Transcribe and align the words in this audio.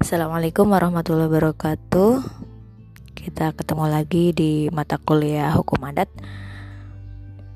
Assalamualaikum 0.00 0.72
warahmatullahi 0.72 1.28
wabarakatuh. 1.28 2.24
Kita 3.12 3.52
ketemu 3.52 3.84
lagi 3.84 4.32
di 4.32 4.72
mata 4.72 4.96
kuliah 4.96 5.52
hukum 5.52 5.76
adat. 5.84 6.08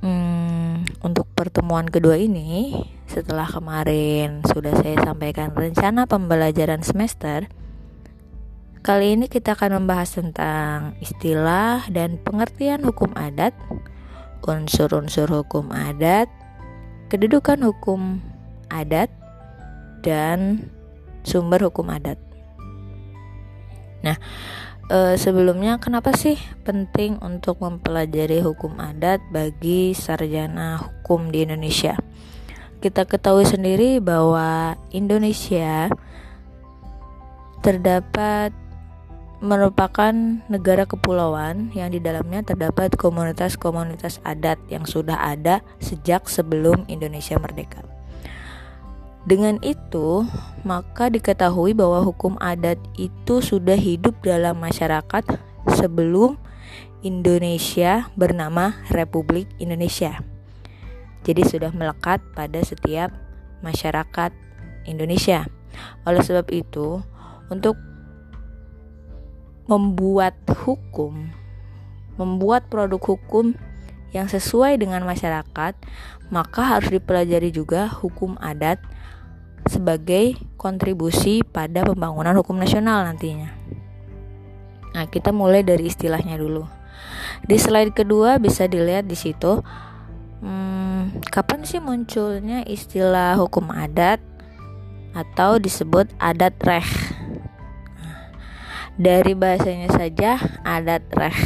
Hmm, 0.05 0.85
untuk 1.01 1.25
pertemuan 1.33 1.89
kedua 1.89 2.21
ini, 2.21 2.77
setelah 3.09 3.49
kemarin 3.49 4.45
sudah 4.45 4.77
saya 4.77 5.01
sampaikan 5.01 5.57
rencana 5.57 6.05
pembelajaran 6.05 6.85
semester, 6.85 7.49
kali 8.85 9.17
ini 9.17 9.33
kita 9.33 9.57
akan 9.57 9.81
membahas 9.81 10.21
tentang 10.21 11.01
istilah 11.01 11.89
dan 11.89 12.21
pengertian 12.21 12.85
hukum 12.85 13.17
adat, 13.17 13.57
unsur-unsur 14.45 15.33
hukum 15.33 15.73
adat, 15.73 16.29
kedudukan 17.09 17.65
hukum 17.65 18.21
adat, 18.69 19.09
dan 20.05 20.69
sumber 21.25 21.65
hukum 21.65 21.89
adat. 21.89 22.21
Nah, 24.05 24.21
e, 24.93 25.17
sebelumnya 25.17 25.81
kenapa 25.81 26.13
sih 26.13 26.37
penting 26.69 27.17
untuk 27.25 27.65
mempelajari 27.65 28.45
hukum 28.45 28.77
adat 28.77 29.25
bagi 29.33 29.97
sarjana 29.97 30.77
hukum 30.77 31.33
di 31.33 31.49
Indonesia? 31.49 31.97
Kita 32.85 33.09
ketahui 33.09 33.49
sendiri 33.49 33.97
bahwa 34.05 34.77
Indonesia 34.93 35.89
terdapat 37.65 38.53
merupakan 39.41 40.13
negara 40.53 40.85
kepulauan 40.85 41.73
yang 41.73 41.93
di 41.93 42.01
dalamnya 42.01 42.45
terdapat 42.45 42.97
komunitas-komunitas 42.97 44.21
adat 44.25 44.61
yang 44.69 44.85
sudah 44.85 45.17
ada 45.21 45.65
sejak 45.81 46.29
sebelum 46.29 46.85
Indonesia 46.93 47.41
merdeka. 47.41 47.94
Dengan 49.25 49.57
itu, 49.65 50.29
maka 50.69 51.09
diketahui 51.09 51.73
bahwa 51.73 52.05
hukum 52.05 52.37
adat 52.45 52.77
itu 53.01 53.41
sudah 53.41 53.77
hidup 53.77 54.21
dalam 54.21 54.61
masyarakat 54.61 55.25
sebelum 55.81 56.37
Indonesia 57.01 58.13
bernama 58.21 58.77
Republik 58.93 59.49
Indonesia. 59.57 60.21
Jadi 61.25 61.41
sudah 61.41 61.73
melekat 61.73 62.21
pada 62.37 62.61
setiap 62.61 63.17
masyarakat 63.65 64.37
Indonesia. 64.85 65.49
Oleh 66.05 66.21
sebab 66.21 66.53
itu, 66.53 67.01
untuk 67.49 67.81
membuat 69.65 70.37
hukum, 70.69 71.33
membuat 72.21 72.69
produk 72.69 73.01
hukum 73.01 73.57
yang 74.15 74.31
sesuai 74.31 74.79
dengan 74.79 75.03
masyarakat, 75.03 75.75
maka 76.31 76.63
harus 76.63 76.89
dipelajari 76.89 77.51
juga 77.51 77.91
hukum 77.91 78.39
adat 78.39 78.79
sebagai 79.67 80.39
kontribusi 80.55 81.43
pada 81.43 81.83
pembangunan 81.83 82.39
hukum 82.39 82.55
nasional 82.55 83.03
nantinya. 83.03 83.51
Nah, 84.95 85.11
kita 85.11 85.35
mulai 85.35 85.67
dari 85.67 85.91
istilahnya 85.91 86.39
dulu. 86.39 86.63
Di 87.43 87.59
slide 87.59 87.91
kedua 87.91 88.39
bisa 88.39 88.71
dilihat 88.71 89.11
di 89.11 89.19
situ 89.19 89.59
hmm, 90.41 91.27
kapan 91.35 91.67
sih 91.67 91.83
munculnya 91.83 92.63
istilah 92.63 93.35
hukum 93.35 93.75
adat 93.75 94.23
atau 95.13 95.59
disebut 95.59 96.07
adat 96.23 96.55
reh. 96.63 96.91
dari 98.95 99.35
bahasanya 99.35 99.91
saja 99.91 100.39
adat 100.63 101.03
reh 101.19 101.39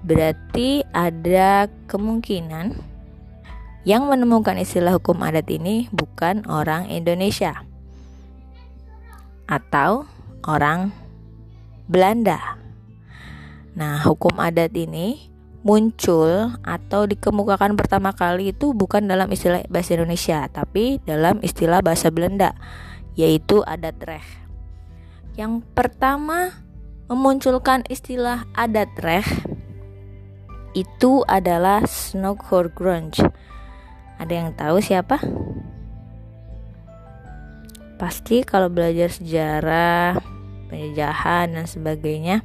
berarti 0.00 0.84
ada 0.96 1.68
kemungkinan 1.88 2.76
yang 3.88 4.08
menemukan 4.08 4.60
istilah 4.60 4.96
hukum 5.00 5.24
adat 5.24 5.48
ini 5.48 5.88
bukan 5.92 6.44
orang 6.48 6.88
Indonesia 6.92 7.64
atau 9.48 10.04
orang 10.44 10.92
Belanda. 11.90 12.60
Nah, 13.74 13.98
hukum 14.04 14.36
adat 14.38 14.76
ini 14.76 15.30
muncul 15.60 16.56
atau 16.64 17.04
dikemukakan 17.04 17.76
pertama 17.76 18.16
kali 18.16 18.52
itu 18.56 18.72
bukan 18.72 19.04
dalam 19.04 19.28
istilah 19.32 19.64
bahasa 19.68 19.96
Indonesia, 19.96 20.48
tapi 20.48 21.02
dalam 21.04 21.40
istilah 21.44 21.84
bahasa 21.84 22.08
Belanda, 22.08 22.56
yaitu 23.16 23.60
adat 23.64 23.96
reh. 24.04 24.26
Yang 25.36 25.64
pertama 25.72 26.62
memunculkan 27.10 27.82
istilah 27.90 28.46
adat 28.54 28.92
reh 29.00 29.26
itu 30.74 31.26
adalah 31.26 31.82
Grunge 32.74 33.18
ada 34.20 34.36
yang 34.36 34.52
tahu 34.52 34.84
siapa? 34.84 35.16
Pasti 37.96 38.44
kalau 38.44 38.68
belajar 38.68 39.08
sejarah, 39.08 40.20
penjajahan 40.68 41.56
dan 41.56 41.64
sebagainya, 41.64 42.44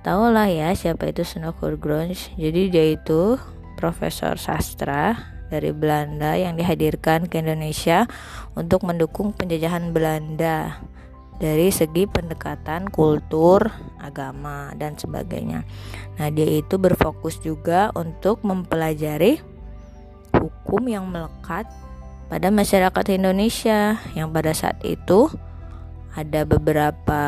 tahulah 0.00 0.48
ya 0.48 0.72
siapa 0.72 1.12
itu 1.12 1.20
Snowfall 1.20 1.76
Grunge. 1.76 2.32
Jadi 2.40 2.72
dia 2.72 2.96
itu 2.96 3.36
profesor 3.76 4.40
sastra 4.40 5.36
dari 5.52 5.76
Belanda 5.76 6.40
yang 6.40 6.56
dihadirkan 6.56 7.28
ke 7.28 7.44
Indonesia 7.44 8.08
untuk 8.56 8.88
mendukung 8.88 9.36
penjajahan 9.36 9.92
Belanda 9.92 10.80
dari 11.42 11.74
segi 11.74 12.06
pendekatan 12.06 12.86
kultur, 12.88 13.66
agama, 13.98 14.70
dan 14.78 14.94
sebagainya. 14.94 15.66
Nah, 16.16 16.28
dia 16.30 16.46
itu 16.46 16.78
berfokus 16.78 17.42
juga 17.42 17.90
untuk 17.98 18.46
mempelajari 18.46 19.42
hukum 20.34 20.82
yang 20.86 21.10
melekat 21.10 21.66
pada 22.30 22.48
masyarakat 22.50 23.04
Indonesia 23.14 23.98
yang 24.14 24.30
pada 24.30 24.54
saat 24.54 24.78
itu 24.86 25.30
ada 26.14 26.46
beberapa 26.46 27.22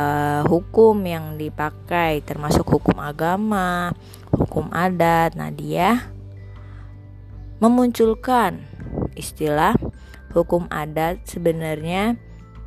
hukum 0.47 1.03
yang 1.03 1.34
dipakai 1.34 2.23
termasuk 2.23 2.62
hukum 2.62 3.03
agama, 3.03 3.91
hukum 4.31 4.71
adat. 4.71 5.34
Nah, 5.34 5.50
dia 5.50 6.15
memunculkan 7.59 8.62
istilah 9.19 9.75
hukum 10.31 10.71
adat 10.71 11.25
sebenarnya 11.27 12.15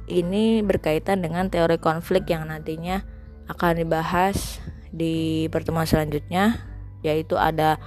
ini 0.09 0.65
berkaitan 0.65 1.21
dengan 1.21 1.47
teori 1.47 1.77
konflik 1.77 2.27
yang 2.27 2.49
nantinya 2.49 3.05
akan 3.45 3.85
dibahas 3.85 4.57
di 4.89 5.45
pertemuan 5.53 5.85
selanjutnya 5.85 6.65
yaitu 7.05 7.37
ada 7.37 7.77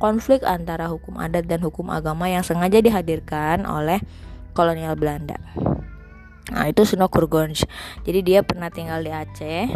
konflik 0.00 0.42
antara 0.42 0.88
hukum 0.88 1.20
adat 1.20 1.44
dan 1.46 1.60
hukum 1.60 1.92
agama 1.92 2.26
yang 2.26 2.42
sengaja 2.42 2.80
dihadirkan 2.80 3.68
oleh 3.68 4.00
kolonial 4.56 4.98
Belanda. 4.98 5.38
Nah, 6.48 6.64
itu 6.64 6.88
Suno 6.88 7.12
Kurgonj. 7.12 7.68
Jadi 8.08 8.20
dia 8.24 8.40
pernah 8.40 8.72
tinggal 8.72 9.04
di 9.04 9.12
Aceh. 9.12 9.68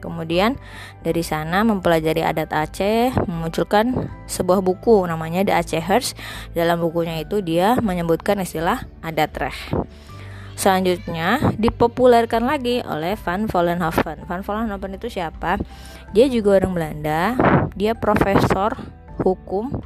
Kemudian 0.00 0.60
dari 1.00 1.24
sana 1.24 1.64
mempelajari 1.64 2.20
adat 2.24 2.52
Aceh, 2.52 3.12
memunculkan 3.24 4.08
sebuah 4.28 4.60
buku 4.64 5.04
namanya 5.04 5.44
The 5.44 5.54
Acehers. 5.60 6.16
Dalam 6.56 6.80
bukunya 6.80 7.20
itu 7.20 7.40
dia 7.44 7.76
menyebutkan 7.80 8.40
istilah 8.40 8.88
adat 9.04 9.32
reh. 9.36 9.58
Selanjutnya 10.54 11.54
dipopulerkan 11.58 12.46
lagi 12.46 12.80
oleh 12.86 13.18
Van 13.18 13.50
Vollenhoven. 13.50 14.22
Van 14.24 14.42
Vollenhoven 14.46 14.96
itu 14.96 15.10
siapa? 15.10 15.58
Dia 16.14 16.30
juga 16.30 16.62
orang 16.62 16.72
Belanda. 16.72 17.34
Dia 17.74 17.98
profesor 17.98 18.78
hukum 19.22 19.82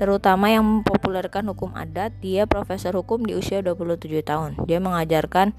terutama 0.00 0.48
yang 0.48 0.64
mempopulerkan 0.64 1.44
hukum 1.52 1.76
adat 1.76 2.16
dia 2.24 2.48
profesor 2.48 2.96
hukum 2.96 3.20
di 3.20 3.36
usia 3.36 3.60
27 3.60 4.08
tahun 4.24 4.56
dia 4.64 4.80
mengajarkan 4.80 5.52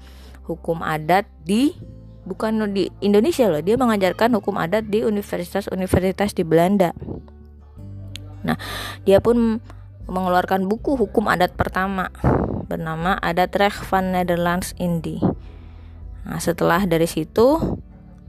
hukum 0.50 0.82
adat 0.82 1.30
di 1.46 1.78
bukan 2.26 2.58
di 2.74 2.90
Indonesia 2.98 3.46
loh 3.46 3.62
dia 3.62 3.78
mengajarkan 3.78 4.34
hukum 4.34 4.58
adat 4.58 4.90
di 4.90 5.06
universitas-universitas 5.06 6.34
di 6.34 6.42
Belanda 6.42 6.90
nah 8.42 8.58
dia 9.06 9.22
pun 9.22 9.62
mengeluarkan 10.06 10.66
buku 10.66 10.96
hukum 10.98 11.28
adat 11.30 11.54
pertama 11.54 12.10
bernama 12.66 13.18
Adat 13.20 13.52
Recht 13.58 13.84
van 13.90 14.14
Nederlands 14.14 14.72
Indi 14.80 15.20
nah 16.22 16.38
setelah 16.38 16.86
dari 16.86 17.10
situ 17.10 17.58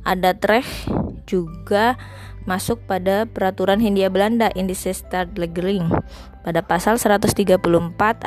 Adat 0.04 0.44
Recht 0.44 0.90
juga 1.24 1.96
masuk 2.44 2.84
pada 2.84 3.24
peraturan 3.24 3.80
Hindia 3.80 4.12
Belanda 4.12 4.52
Indice 4.52 4.92
Stadregeling 4.92 5.88
pada 6.44 6.60
pasal 6.60 7.00
134 7.00 7.56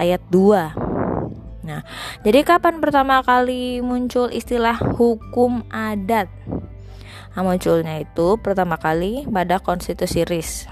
ayat 0.01 0.23
2. 0.33 1.67
Nah, 1.67 1.83
jadi 2.25 2.47
kapan 2.47 2.81
pertama 2.81 3.21
kali 3.21 3.85
muncul 3.85 4.33
istilah 4.33 4.79
hukum 4.97 5.67
adat? 5.69 6.31
Nah, 7.37 7.45
munculnya 7.45 8.01
itu 8.01 8.41
pertama 8.41 8.81
kali 8.81 9.29
pada 9.29 9.61
Konstitusi 9.61 10.25
RIS. 10.25 10.65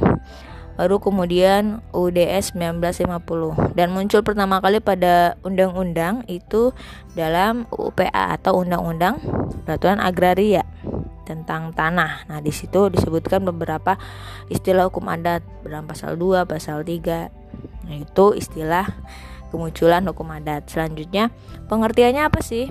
Baru 0.74 0.98
kemudian 0.98 1.80
UDS 1.94 2.58
1950 2.58 3.78
dan 3.78 3.94
muncul 3.94 4.26
pertama 4.26 4.58
kali 4.58 4.82
pada 4.82 5.38
undang-undang 5.46 6.26
itu 6.26 6.74
dalam 7.14 7.70
UPA 7.70 8.34
atau 8.34 8.58
Undang-Undang 8.58 9.22
Peraturan 9.62 10.02
Agraria 10.02 10.66
tentang 11.22 11.72
tanah. 11.72 12.26
Nah, 12.26 12.42
di 12.42 12.50
situ 12.50 12.90
disebutkan 12.90 13.46
beberapa 13.46 13.96
istilah 14.50 14.90
hukum 14.90 15.08
adat 15.08 15.40
dalam 15.62 15.86
pasal 15.86 16.18
2, 16.18 16.44
pasal 16.44 16.82
3. 16.82 17.30
Nah, 17.86 17.96
itu 17.96 18.34
istilah 18.36 18.84
kemunculan 19.54 20.04
hukum 20.04 20.26
adat. 20.34 20.68
Selanjutnya, 20.68 21.30
pengertiannya 21.70 22.28
apa 22.28 22.42
sih? 22.42 22.68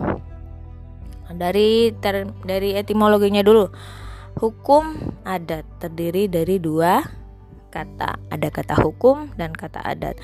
dari 1.34 1.90
dari 2.46 2.70
etimologinya 2.78 3.42
dulu. 3.42 3.66
Hukum 4.38 4.98
adat 5.26 5.66
terdiri 5.78 6.26
dari 6.26 6.58
dua 6.58 7.02
kata. 7.74 8.22
Ada 8.30 8.54
kata 8.54 8.78
hukum 8.78 9.34
dan 9.34 9.58
kata 9.58 9.82
adat. 9.82 10.22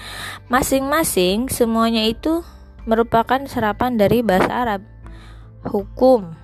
Masing-masing 0.54 1.50
semuanya 1.50 2.06
itu 2.06 2.46
merupakan 2.86 3.42
serapan 3.50 3.98
dari 3.98 4.22
bahasa 4.22 4.54
Arab. 4.54 4.82
Hukum 5.66 6.38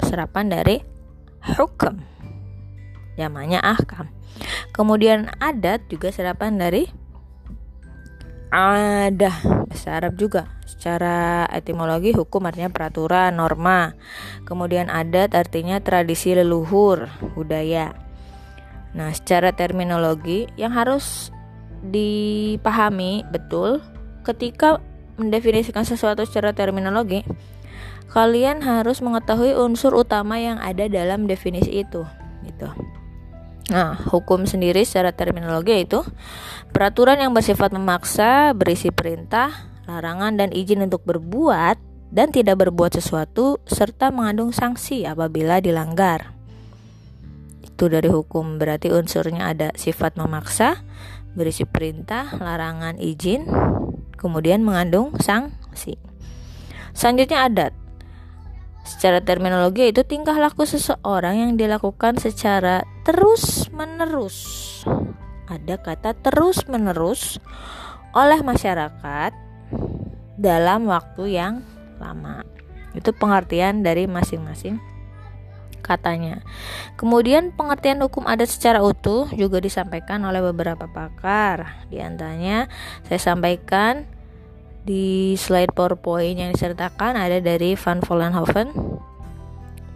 serapan 0.00 0.48
dari 0.48 0.80
hukum. 1.56 2.00
Namanya 3.20 3.60
ahkam. 3.60 4.08
Kemudian 4.72 5.32
adat 5.40 5.88
juga 5.88 6.12
serapan 6.12 6.60
dari 6.60 6.84
ada 8.52 9.32
bahasa 9.68 9.88
Arab 9.96 10.20
juga. 10.20 10.52
Secara 10.68 11.48
etimologi 11.50 12.12
hukum 12.12 12.44
artinya 12.44 12.68
peraturan, 12.68 13.36
norma. 13.36 13.96
Kemudian 14.44 14.92
adat 14.92 15.32
artinya 15.32 15.80
tradisi 15.80 16.36
leluhur, 16.36 17.08
budaya. 17.32 18.05
Nah, 18.96 19.12
secara 19.12 19.52
terminologi 19.52 20.48
yang 20.56 20.72
harus 20.72 21.28
dipahami 21.84 23.22
betul 23.28 23.84
ketika 24.24 24.80
mendefinisikan 25.20 25.84
sesuatu 25.84 26.24
secara 26.24 26.56
terminologi, 26.56 27.22
kalian 28.10 28.64
harus 28.64 29.04
mengetahui 29.04 29.52
unsur 29.52 29.92
utama 29.92 30.40
yang 30.40 30.56
ada 30.56 30.88
dalam 30.88 31.28
definisi 31.28 31.84
itu, 31.84 32.02
gitu. 32.48 32.68
Nah, 33.66 33.98
hukum 33.98 34.46
sendiri 34.46 34.86
secara 34.86 35.10
terminologi 35.10 35.82
itu 35.82 36.00
peraturan 36.70 37.18
yang 37.18 37.34
bersifat 37.34 37.74
memaksa, 37.74 38.54
berisi 38.54 38.94
perintah, 38.94 39.50
larangan 39.90 40.38
dan 40.38 40.54
izin 40.54 40.86
untuk 40.86 41.02
berbuat 41.02 41.76
dan 42.14 42.30
tidak 42.30 42.62
berbuat 42.62 42.94
sesuatu 42.94 43.58
serta 43.66 44.14
mengandung 44.14 44.54
sanksi 44.54 45.02
apabila 45.02 45.58
dilanggar. 45.58 46.35
Itu 47.76 47.92
dari 47.92 48.08
hukum 48.08 48.56
berarti 48.56 48.88
unsurnya 48.88 49.52
ada 49.52 49.68
sifat 49.76 50.16
memaksa, 50.16 50.80
berisi 51.36 51.68
perintah, 51.68 52.24
larangan, 52.40 52.96
izin, 52.96 53.44
kemudian 54.16 54.64
mengandung 54.64 55.12
sanksi. 55.20 56.00
Selanjutnya 56.96 57.44
adat. 57.44 57.76
Secara 58.80 59.20
terminologi 59.20 59.92
itu 59.92 60.08
tingkah 60.08 60.40
laku 60.40 60.64
seseorang 60.64 61.36
yang 61.36 61.52
dilakukan 61.60 62.16
secara 62.16 62.80
terus-menerus. 63.04 64.80
Ada 65.44 65.76
kata 65.76 66.16
terus-menerus 66.16 67.36
oleh 68.16 68.40
masyarakat 68.40 69.36
dalam 70.40 70.88
waktu 70.88 71.28
yang 71.28 71.60
lama. 72.00 72.40
Itu 72.96 73.12
pengertian 73.12 73.84
dari 73.84 74.08
masing-masing 74.08 74.95
katanya. 75.86 76.42
Kemudian 76.98 77.54
pengertian 77.54 78.02
hukum 78.02 78.26
adat 78.26 78.50
secara 78.50 78.82
utuh 78.82 79.30
juga 79.30 79.62
disampaikan 79.62 80.18
oleh 80.26 80.42
beberapa 80.42 80.90
pakar. 80.90 81.86
Di 81.86 82.02
antaranya 82.02 82.66
saya 83.06 83.22
sampaikan 83.22 84.10
di 84.82 85.34
slide 85.38 85.70
PowerPoint 85.70 86.38
yang 86.38 86.50
disertakan 86.50 87.14
ada 87.14 87.38
dari 87.38 87.78
Van 87.78 88.02
Vollenhoven 88.02 88.70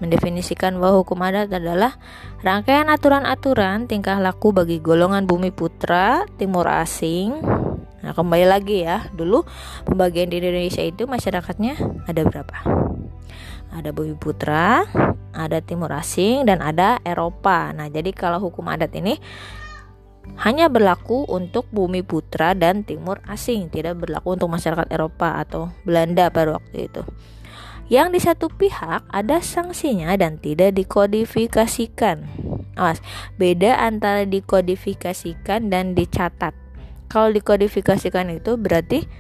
mendefinisikan 0.00 0.81
bahwa 0.81 1.04
hukum 1.04 1.20
adat 1.20 1.52
adalah 1.52 2.00
rangkaian 2.40 2.88
aturan-aturan 2.88 3.84
tingkah 3.86 4.16
laku 4.16 4.50
bagi 4.50 4.81
golongan 4.81 5.28
bumi 5.28 5.52
putra 5.52 6.25
timur 6.40 6.66
asing. 6.66 7.36
Nah, 8.00 8.16
kembali 8.16 8.48
lagi 8.48 8.88
ya, 8.88 9.12
dulu 9.12 9.44
pembagian 9.84 10.32
di 10.32 10.40
Indonesia 10.40 10.81
itu 10.81 11.04
masyarakatnya 11.04 11.76
ada 12.08 12.20
berapa? 12.25 12.56
Ada 13.70 13.94
bumi 13.94 14.19
putra, 14.19 14.82
ada 15.31 15.58
timur 15.62 15.94
asing 15.94 16.46
dan 16.46 16.58
ada 16.58 16.99
Eropa. 17.06 17.70
Nah, 17.70 17.87
jadi 17.87 18.11
kalau 18.11 18.43
hukum 18.43 18.67
adat 18.67 18.90
ini 18.99 19.19
hanya 20.43 20.70
berlaku 20.70 21.26
untuk 21.26 21.67
bumi 21.75 22.06
putra 22.06 22.55
dan 22.55 22.87
timur 22.87 23.19
asing, 23.26 23.72
tidak 23.72 23.99
berlaku 23.99 24.38
untuk 24.38 24.50
masyarakat 24.52 24.87
Eropa 24.90 25.43
atau 25.43 25.70
Belanda 25.82 26.31
pada 26.31 26.58
waktu 26.58 26.90
itu. 26.90 27.02
Yang 27.90 28.08
di 28.14 28.20
satu 28.22 28.46
pihak 28.55 29.02
ada 29.11 29.43
sanksinya 29.43 30.14
dan 30.14 30.38
tidak 30.38 30.78
dikodifikasikan. 30.78 32.22
Awas, 32.78 33.02
beda 33.34 33.82
antara 33.82 34.22
dikodifikasikan 34.22 35.75
dan 35.75 35.99
dicatat. 35.99 36.55
Kalau 37.11 37.34
dikodifikasikan 37.34 38.31
itu 38.31 38.55
berarti 38.55 39.11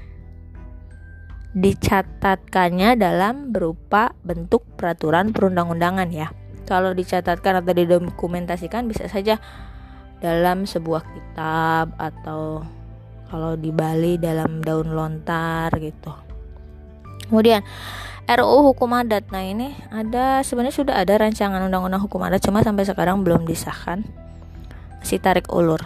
dicatatkannya 1.50 2.94
dalam 2.94 3.50
berupa 3.50 4.14
bentuk 4.22 4.62
peraturan 4.78 5.34
perundang-undangan 5.34 6.08
ya. 6.14 6.30
Kalau 6.68 6.94
dicatatkan 6.94 7.58
atau 7.58 7.74
didokumentasikan 7.74 8.86
bisa 8.86 9.10
saja 9.10 9.42
dalam 10.22 10.68
sebuah 10.68 11.02
kitab 11.02 11.98
atau 11.98 12.62
kalau 13.26 13.58
di 13.58 13.74
Bali 13.74 14.18
dalam 14.22 14.62
daun 14.62 14.94
lontar 14.94 15.74
gitu. 15.82 16.14
Kemudian 17.26 17.62
RUU 18.30 18.74
hukum 18.74 18.94
adat. 18.94 19.26
Nah, 19.34 19.42
ini 19.42 19.74
ada 19.90 20.42
sebenarnya 20.46 20.74
sudah 20.74 20.94
ada 20.98 21.18
rancangan 21.18 21.66
undang-undang 21.66 22.02
hukum 22.02 22.22
adat 22.22 22.46
cuma 22.46 22.62
sampai 22.62 22.86
sekarang 22.86 23.26
belum 23.26 23.42
disahkan. 23.42 24.06
Si 25.02 25.18
tarik 25.18 25.50
ulur. 25.50 25.82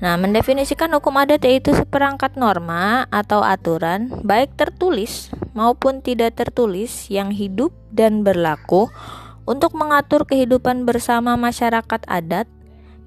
Nah, 0.00 0.16
mendefinisikan 0.16 0.88
hukum 0.96 1.20
adat 1.20 1.44
yaitu 1.44 1.76
seperangkat 1.76 2.32
norma 2.40 3.04
atau 3.12 3.44
aturan 3.44 4.08
baik 4.24 4.56
tertulis 4.56 5.28
maupun 5.52 6.00
tidak 6.00 6.40
tertulis 6.40 7.12
yang 7.12 7.28
hidup 7.28 7.68
dan 7.92 8.24
berlaku 8.24 8.88
untuk 9.44 9.76
mengatur 9.76 10.24
kehidupan 10.24 10.88
bersama 10.88 11.36
masyarakat 11.36 12.00
adat 12.08 12.48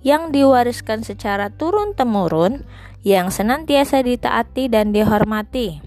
yang 0.06 0.30
diwariskan 0.36 1.02
secara 1.02 1.50
turun-temurun, 1.50 2.68
yang 3.02 3.32
senantiasa 3.32 4.04
ditaati 4.04 4.68
dan 4.68 4.92
dihormati, 4.92 5.80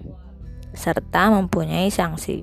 serta 0.73 1.31
mempunyai 1.31 1.93
sanksi. 1.93 2.43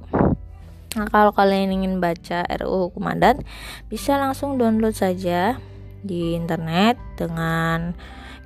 Nah, 0.93 1.09
kalau 1.09 1.33
kalian 1.33 1.73
ingin 1.73 1.97
baca 1.97 2.45
RUU 2.45 2.93
Hukum 2.93 3.09
Adat, 3.09 3.41
bisa 3.89 4.21
langsung 4.21 4.61
download 4.61 4.93
saja 4.93 5.57
di 6.05 6.37
internet 6.37 7.01
dengan 7.17 7.97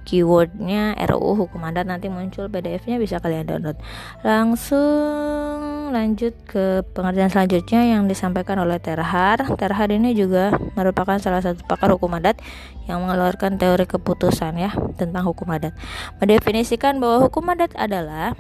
keywordnya 0.08 0.96
RUU 0.96 1.36
hukum 1.36 1.68
adat 1.68 1.84
nanti 1.84 2.08
muncul 2.08 2.48
PDF-nya 2.48 2.96
bisa 2.96 3.20
kalian 3.20 3.44
download. 3.44 3.76
Langsung 4.24 5.92
lanjut 5.92 6.32
ke 6.48 6.88
pengertian 6.96 7.28
selanjutnya 7.28 7.84
yang 7.84 8.08
disampaikan 8.08 8.64
oleh 8.64 8.80
Terhar. 8.80 9.44
Terhar 9.60 9.92
ini 9.92 10.16
juga 10.16 10.56
merupakan 10.80 11.20
salah 11.20 11.44
satu 11.44 11.68
pakar 11.68 11.92
hukum 11.92 12.16
adat 12.16 12.40
yang 12.88 13.04
mengeluarkan 13.04 13.60
teori 13.60 13.84
keputusan 13.84 14.56
ya 14.56 14.72
tentang 14.96 15.28
hukum 15.28 15.52
adat. 15.52 15.76
Mendefinisikan 16.24 17.04
bahwa 17.04 17.28
hukum 17.28 17.44
adat 17.52 17.76
adalah 17.76 18.32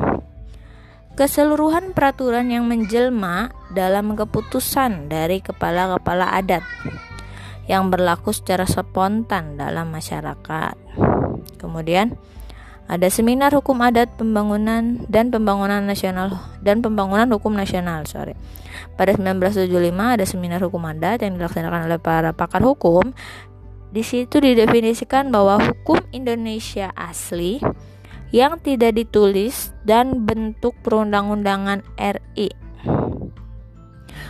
keseluruhan 1.19 1.91
peraturan 1.91 2.47
yang 2.47 2.63
menjelma 2.63 3.51
dalam 3.75 4.15
keputusan 4.15 5.11
dari 5.11 5.43
kepala-kepala 5.43 6.31
adat 6.31 6.63
yang 7.67 7.91
berlaku 7.91 8.31
secara 8.31 8.63
spontan 8.63 9.59
dalam 9.59 9.91
masyarakat. 9.91 10.75
Kemudian 11.59 12.15
ada 12.87 13.11
seminar 13.11 13.51
hukum 13.51 13.83
adat 13.83 14.15
pembangunan 14.15 15.03
dan 15.11 15.27
pembangunan 15.27 15.83
nasional 15.83 16.39
dan 16.63 16.79
pembangunan 16.79 17.27
hukum 17.35 17.51
nasional 17.51 18.07
sorry 18.07 18.31
pada 18.95 19.11
1975 19.11 19.67
ada 19.91 20.23
seminar 20.23 20.63
hukum 20.63 20.87
adat 20.87 21.19
yang 21.19 21.35
dilaksanakan 21.35 21.91
oleh 21.91 21.99
para 21.99 22.31
pakar 22.31 22.63
hukum 22.63 23.11
di 23.91 24.03
situ 24.07 24.39
didefinisikan 24.39 25.35
bahwa 25.35 25.59
hukum 25.59 25.99
Indonesia 26.15 26.95
asli 26.95 27.59
yang 28.31 28.59
tidak 28.59 28.95
ditulis 28.95 29.75
dan 29.83 30.23
bentuk 30.23 30.75
perundang-undangan 30.83 31.83
RI 31.99 32.66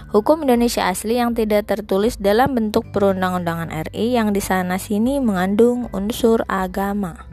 Hukum 0.07 0.47
Indonesia 0.47 0.87
asli 0.87 1.19
yang 1.19 1.35
tidak 1.35 1.67
tertulis 1.67 2.15
dalam 2.15 2.55
bentuk 2.55 2.95
perundang-undangan 2.95 3.67
RI 3.91 4.15
yang 4.15 4.31
di 4.31 4.39
sana 4.39 4.79
sini 4.79 5.19
mengandung 5.19 5.91
unsur 5.91 6.47
agama. 6.47 7.27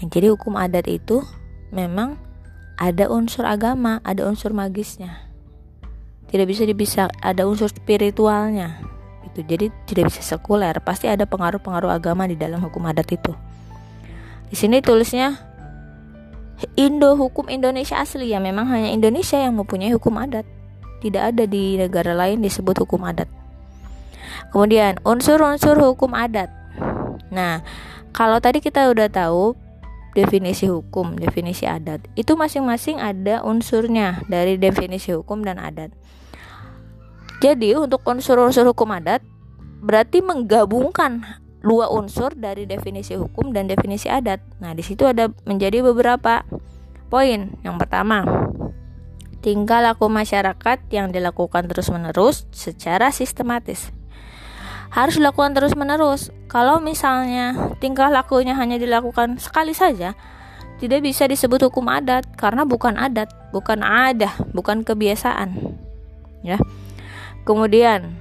Nah, 0.00 0.04
jadi 0.08 0.32
hukum 0.32 0.56
adat 0.56 0.88
itu 0.88 1.20
memang 1.76 2.16
ada 2.80 3.12
unsur 3.12 3.44
agama, 3.44 4.00
ada 4.00 4.24
unsur 4.24 4.56
magisnya. 4.56 5.28
Tidak 6.32 6.48
bisa 6.48 6.64
dipisah, 6.64 7.12
ada 7.20 7.44
unsur 7.44 7.68
spiritualnya. 7.68 8.80
Itu 9.28 9.44
jadi 9.44 9.68
tidak 9.84 10.08
bisa 10.08 10.24
sekuler, 10.24 10.80
pasti 10.80 11.04
ada 11.04 11.28
pengaruh-pengaruh 11.28 11.92
agama 11.92 12.24
di 12.24 12.32
dalam 12.32 12.64
hukum 12.64 12.80
adat 12.88 13.12
itu. 13.12 13.36
Di 14.48 14.56
sini 14.56 14.80
tulisnya 14.80 15.36
Indo 16.80 17.12
hukum 17.20 17.52
Indonesia 17.52 18.00
asli 18.00 18.32
ya 18.32 18.40
memang 18.40 18.72
hanya 18.72 18.88
Indonesia 18.88 19.36
yang 19.36 19.58
mempunyai 19.58 19.92
hukum 19.92 20.16
adat 20.16 20.48
tidak 21.04 21.36
ada 21.36 21.44
di 21.44 21.76
negara 21.76 22.16
lain 22.16 22.40
disebut 22.40 22.80
hukum 22.88 23.04
adat. 23.04 23.28
Kemudian 24.48 24.96
unsur-unsur 25.04 25.76
hukum 25.76 26.16
adat. 26.16 26.48
Nah, 27.28 27.60
kalau 28.16 28.40
tadi 28.40 28.64
kita 28.64 28.88
udah 28.88 29.12
tahu 29.12 29.52
definisi 30.16 30.70
hukum, 30.70 31.18
definisi 31.18 31.68
adat. 31.68 32.00
Itu 32.16 32.38
masing-masing 32.40 33.02
ada 33.02 33.44
unsurnya 33.44 34.24
dari 34.30 34.56
definisi 34.56 35.12
hukum 35.12 35.44
dan 35.44 35.60
adat. 35.60 35.92
Jadi 37.44 37.76
untuk 37.76 38.00
unsur-unsur 38.08 38.64
hukum 38.64 38.94
adat 38.94 39.20
berarti 39.84 40.24
menggabungkan 40.24 41.20
dua 41.60 41.92
unsur 41.92 42.32
dari 42.32 42.64
definisi 42.64 43.18
hukum 43.18 43.52
dan 43.52 43.68
definisi 43.68 44.08
adat. 44.08 44.40
Nah, 44.62 44.72
di 44.72 44.80
situ 44.80 45.04
ada 45.04 45.28
menjadi 45.44 45.84
beberapa 45.84 46.46
poin. 47.10 47.52
Yang 47.60 47.76
pertama, 47.82 48.24
tingkah 49.44 49.84
laku 49.84 50.08
masyarakat 50.08 50.88
yang 50.88 51.12
dilakukan 51.12 51.68
terus-menerus 51.68 52.48
secara 52.48 53.12
sistematis. 53.12 53.92
Harus 54.88 55.20
dilakukan 55.20 55.52
terus-menerus. 55.52 56.32
Kalau 56.48 56.80
misalnya 56.80 57.76
tingkah 57.76 58.08
lakunya 58.08 58.56
hanya 58.56 58.80
dilakukan 58.80 59.36
sekali 59.36 59.76
saja, 59.76 60.16
tidak 60.80 61.04
bisa 61.04 61.28
disebut 61.28 61.68
hukum 61.68 61.92
adat 61.92 62.24
karena 62.40 62.64
bukan 62.64 62.96
adat, 62.96 63.28
bukan 63.52 63.84
ada, 63.84 64.32
bukan 64.56 64.80
kebiasaan. 64.80 65.76
Ya. 66.40 66.56
Kemudian 67.44 68.16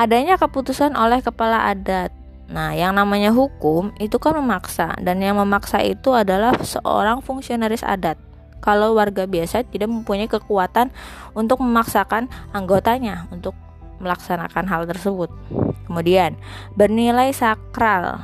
adanya 0.00 0.40
keputusan 0.40 0.96
oleh 0.96 1.20
kepala 1.20 1.68
adat. 1.68 2.08
Nah, 2.46 2.72
yang 2.72 2.96
namanya 2.96 3.36
hukum 3.36 3.92
itu 4.00 4.16
kan 4.16 4.32
memaksa 4.38 4.96
dan 5.02 5.20
yang 5.20 5.36
memaksa 5.36 5.82
itu 5.84 6.14
adalah 6.16 6.56
seorang 6.62 7.20
fungsionaris 7.20 7.84
adat. 7.84 8.25
Kalau 8.66 8.98
warga 8.98 9.30
biasa 9.30 9.62
tidak 9.70 9.86
mempunyai 9.86 10.26
kekuatan 10.26 10.90
untuk 11.38 11.62
memaksakan 11.62 12.26
anggotanya 12.50 13.30
untuk 13.30 13.54
melaksanakan 14.02 14.66
hal 14.66 14.82
tersebut. 14.90 15.30
Kemudian, 15.86 16.34
bernilai 16.74 17.30
sakral 17.30 18.18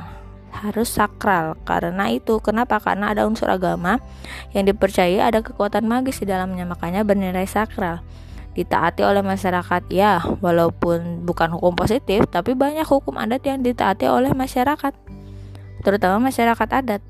harus 0.53 0.91
sakral. 0.91 1.57
Karena 1.65 2.13
itu 2.13 2.37
kenapa? 2.43 2.77
Karena 2.77 3.15
ada 3.15 3.25
unsur 3.25 3.49
agama 3.49 3.97
yang 4.53 4.69
dipercayai 4.69 5.23
ada 5.23 5.41
kekuatan 5.41 5.87
magis 5.89 6.21
di 6.21 6.29
dalamnya 6.29 6.67
makanya 6.69 7.01
bernilai 7.01 7.47
sakral. 7.49 8.05
Ditaati 8.53 9.01
oleh 9.01 9.25
masyarakat 9.25 9.89
ya 9.89 10.21
walaupun 10.43 11.25
bukan 11.25 11.57
hukum 11.57 11.73
positif 11.73 12.29
tapi 12.29 12.53
banyak 12.53 12.85
hukum 12.85 13.17
adat 13.17 13.41
yang 13.49 13.65
ditaati 13.65 14.05
oleh 14.05 14.29
masyarakat 14.29 14.93
terutama 15.81 16.29
masyarakat 16.29 16.69
adat 16.69 17.01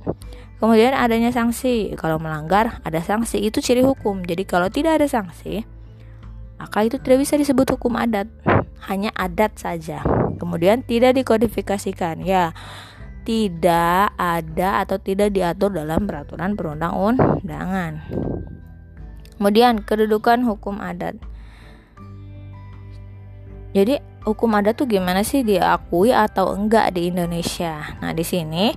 kemudian 0.63 0.95
adanya 0.95 1.35
sanksi. 1.35 1.91
Kalau 1.99 2.23
melanggar 2.23 2.79
ada 2.87 3.03
sanksi. 3.03 3.43
Itu 3.43 3.59
ciri 3.59 3.83
hukum. 3.83 4.23
Jadi 4.23 4.47
kalau 4.47 4.71
tidak 4.71 5.03
ada 5.03 5.07
sanksi 5.11 5.67
maka 6.63 6.87
itu 6.87 6.95
tidak 6.95 7.27
bisa 7.27 7.35
disebut 7.35 7.75
hukum 7.75 7.99
adat. 7.99 8.31
Hanya 8.87 9.11
adat 9.19 9.59
saja. 9.59 9.99
Kemudian 10.39 10.87
tidak 10.87 11.19
dikodifikasikan. 11.19 12.23
Ya 12.23 12.55
tidak 13.23 14.15
ada 14.19 14.83
atau 14.83 14.99
tidak 14.99 15.31
diatur 15.31 15.71
dalam 15.71 16.07
peraturan 16.07 16.55
perundang-undangan. 16.59 18.03
Kemudian 19.39 19.83
kedudukan 19.83 20.43
hukum 20.43 20.79
adat. 20.79 21.19
Jadi 23.73 23.99
hukum 24.27 24.53
adat 24.55 24.79
tuh 24.79 24.87
gimana 24.87 25.23
sih? 25.23 25.41
Diakui 25.43 26.11
atau 26.11 26.51
enggak 26.55 26.95
di 26.95 27.11
Indonesia? 27.11 27.99
Nah, 27.99 28.11
di 28.15 28.23
sini 28.23 28.71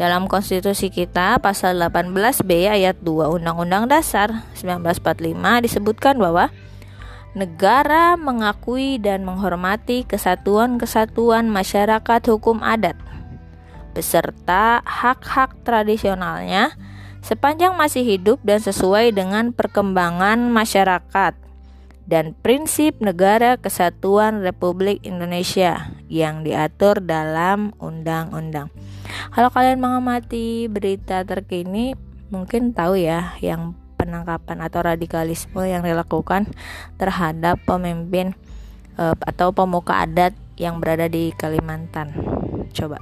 dalam 0.00 0.32
konstitusi 0.32 0.88
kita 0.88 1.36
pasal 1.44 1.76
18B 1.76 2.72
ayat 2.72 2.96
2 3.04 3.36
Undang-Undang 3.36 3.92
Dasar 3.92 4.48
1945 4.56 5.36
disebutkan 5.60 6.16
bahwa 6.16 6.48
negara 7.36 8.16
mengakui 8.16 8.96
dan 8.96 9.28
menghormati 9.28 10.08
kesatuan-kesatuan 10.08 11.52
masyarakat 11.52 12.20
hukum 12.32 12.64
adat 12.64 12.96
beserta 13.92 14.80
hak-hak 14.88 15.52
tradisionalnya 15.68 16.72
sepanjang 17.20 17.76
masih 17.76 18.00
hidup 18.00 18.40
dan 18.40 18.64
sesuai 18.64 19.12
dengan 19.12 19.52
perkembangan 19.52 20.48
masyarakat 20.48 21.36
dan 22.08 22.32
prinsip 22.40 22.96
negara 23.04 23.60
kesatuan 23.60 24.40
Republik 24.40 25.04
Indonesia 25.04 25.92
yang 26.08 26.40
diatur 26.40 27.04
dalam 27.04 27.76
undang-undang. 27.76 28.72
Kalau 29.28 29.52
kalian 29.52 29.78
mengamati 29.78 30.66
berita 30.72 31.20
terkini, 31.28 31.92
mungkin 32.32 32.72
tahu 32.72 32.96
ya 32.96 33.36
yang 33.44 33.76
penangkapan 34.00 34.64
atau 34.64 34.80
radikalisme 34.80 35.60
yang 35.68 35.84
dilakukan 35.84 36.48
terhadap 36.96 37.60
pemimpin 37.68 38.32
e, 38.96 39.12
atau 39.28 39.52
pemuka 39.52 40.08
adat 40.08 40.32
yang 40.56 40.80
berada 40.80 41.04
di 41.04 41.36
Kalimantan. 41.36 42.16
Coba, 42.72 42.96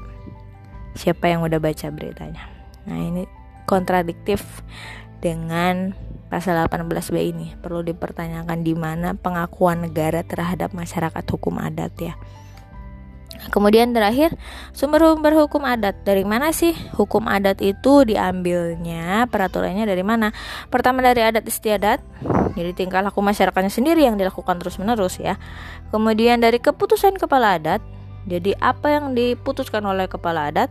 siapa 0.99 1.31
yang 1.31 1.47
udah 1.47 1.63
baca 1.63 1.87
beritanya? 1.95 2.51
Nah 2.91 2.99
ini 2.99 3.23
kontradiktif 3.69 4.43
dengan 5.23 5.95
pasal 6.29 6.61
18B 6.67 7.17
ini 7.31 7.47
perlu 7.59 7.81
dipertanyakan 7.85 8.61
di 8.65 8.75
mana 8.77 9.15
pengakuan 9.15 9.87
negara 9.87 10.25
terhadap 10.27 10.75
masyarakat 10.75 11.25
hukum 11.31 11.63
adat 11.63 11.95
ya. 12.01 12.15
Kemudian 13.49 13.95
terakhir, 13.95 14.35
sumber-sumber 14.75 15.33
hukum 15.39 15.63
adat. 15.63 16.03
Dari 16.03 16.27
mana 16.27 16.51
sih 16.51 16.75
hukum 16.99 17.31
adat 17.31 17.63
itu 17.63 18.03
diambilnya? 18.03 19.31
Peraturannya 19.31 19.87
dari 19.87 20.03
mana? 20.03 20.35
Pertama 20.69 21.01
dari 21.01 21.23
adat 21.23 21.47
istiadat. 21.47 22.03
Jadi 22.59 22.75
tingkah 22.75 22.99
laku 23.01 23.23
masyarakatnya 23.23 23.71
sendiri 23.71 24.03
yang 24.03 24.19
dilakukan 24.19 24.59
terus-menerus 24.59 25.23
ya. 25.23 25.39
Kemudian 25.95 26.43
dari 26.43 26.59
keputusan 26.59 27.15
kepala 27.17 27.63
adat. 27.63 27.81
Jadi 28.29 28.53
apa 28.59 28.93
yang 28.93 29.17
diputuskan 29.17 29.81
oleh 29.87 30.11
kepala 30.11 30.53
adat 30.53 30.69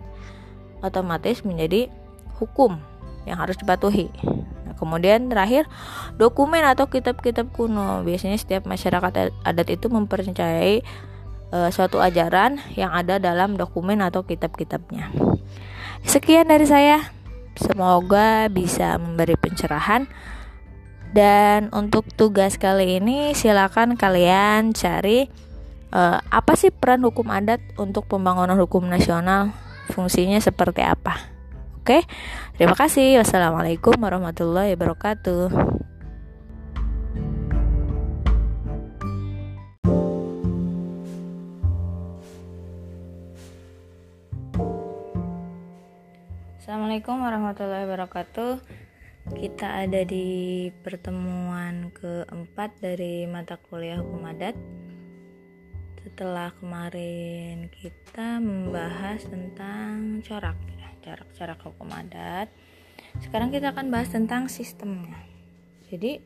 otomatis 0.86 1.42
menjadi 1.42 1.90
hukum 2.38 2.78
yang 3.26 3.42
harus 3.42 3.58
dipatuhi. 3.58 4.14
Kemudian 4.78 5.26
terakhir 5.26 5.66
dokumen 6.22 6.62
atau 6.62 6.86
kitab-kitab 6.86 7.50
kuno. 7.50 8.06
Biasanya 8.06 8.38
setiap 8.38 8.70
masyarakat 8.70 9.34
adat 9.42 9.68
itu 9.74 9.90
mempercayai 9.90 10.86
e, 11.51 11.72
suatu 11.72 12.00
ajaran 12.00 12.60
yang 12.75 12.92
ada 12.92 13.20
dalam 13.20 13.56
dokumen 13.56 14.04
atau 14.04 14.24
kitab-kitabnya. 14.24 15.12
Sekian 16.04 16.48
dari 16.48 16.68
saya. 16.68 17.13
Semoga 17.58 18.46
bisa 18.54 19.01
memberi 19.01 19.34
pencerahan. 19.34 20.06
Dan 21.08 21.74
untuk 21.74 22.06
tugas 22.13 22.60
kali 22.60 23.01
ini 23.01 23.34
silakan 23.34 23.98
kalian 23.98 24.75
cari 24.75 25.25
e, 25.89 26.01
apa 26.22 26.54
sih 26.54 26.70
peran 26.70 27.01
hukum 27.01 27.32
adat 27.32 27.63
untuk 27.80 28.06
pembangunan 28.06 28.60
hukum 28.60 28.86
nasional? 28.86 29.56
Fungsinya 29.92 30.38
seperti 30.38 30.84
apa? 30.84 31.38
Oke, 31.88 32.04
terima 32.60 32.75
kasih. 32.75 33.24
Wassalamualaikum 33.24 33.96
warahmatullahi 33.96 34.75
wabarakatuh. 34.75 35.76
Assalamualaikum 46.98 47.30
warahmatullahi 47.30 47.86
wabarakatuh. 47.86 48.54
Kita 49.38 49.86
ada 49.86 50.01
di 50.01 50.66
pertemuan 50.82 51.94
keempat 51.94 52.82
dari 52.82 53.30
mata 53.30 53.62
kuliah 53.70 54.01
hukum 54.01 54.25
adat. 54.25 54.58
Setelah 56.01 56.58
kemarin 56.58 57.70
kita 57.70 58.42
membahas 58.42 59.30
tentang 59.30 60.25
corak 60.25 60.58
corak-corak 61.06 61.60
hukum 61.70 61.86
adat. 61.94 62.50
Sekarang 63.22 63.54
kita 63.54 63.77
akan 63.77 63.94
bahas 63.94 64.10
tentang 64.10 64.50
sistemnya. 64.50 65.22
Jadi, 65.94 66.18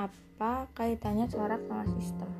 apa 0.00 0.72
kaitannya 0.72 1.28
corak 1.28 1.60
sama 1.68 1.84
sistem? 2.00 2.32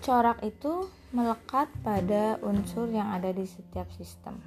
Corak 0.00 0.40
itu 0.40 0.88
melekat 1.12 1.68
pada 1.84 2.40
unsur 2.40 2.88
yang 2.88 3.12
ada 3.12 3.36
di 3.36 3.44
setiap 3.44 3.92
sistem. 3.92 4.40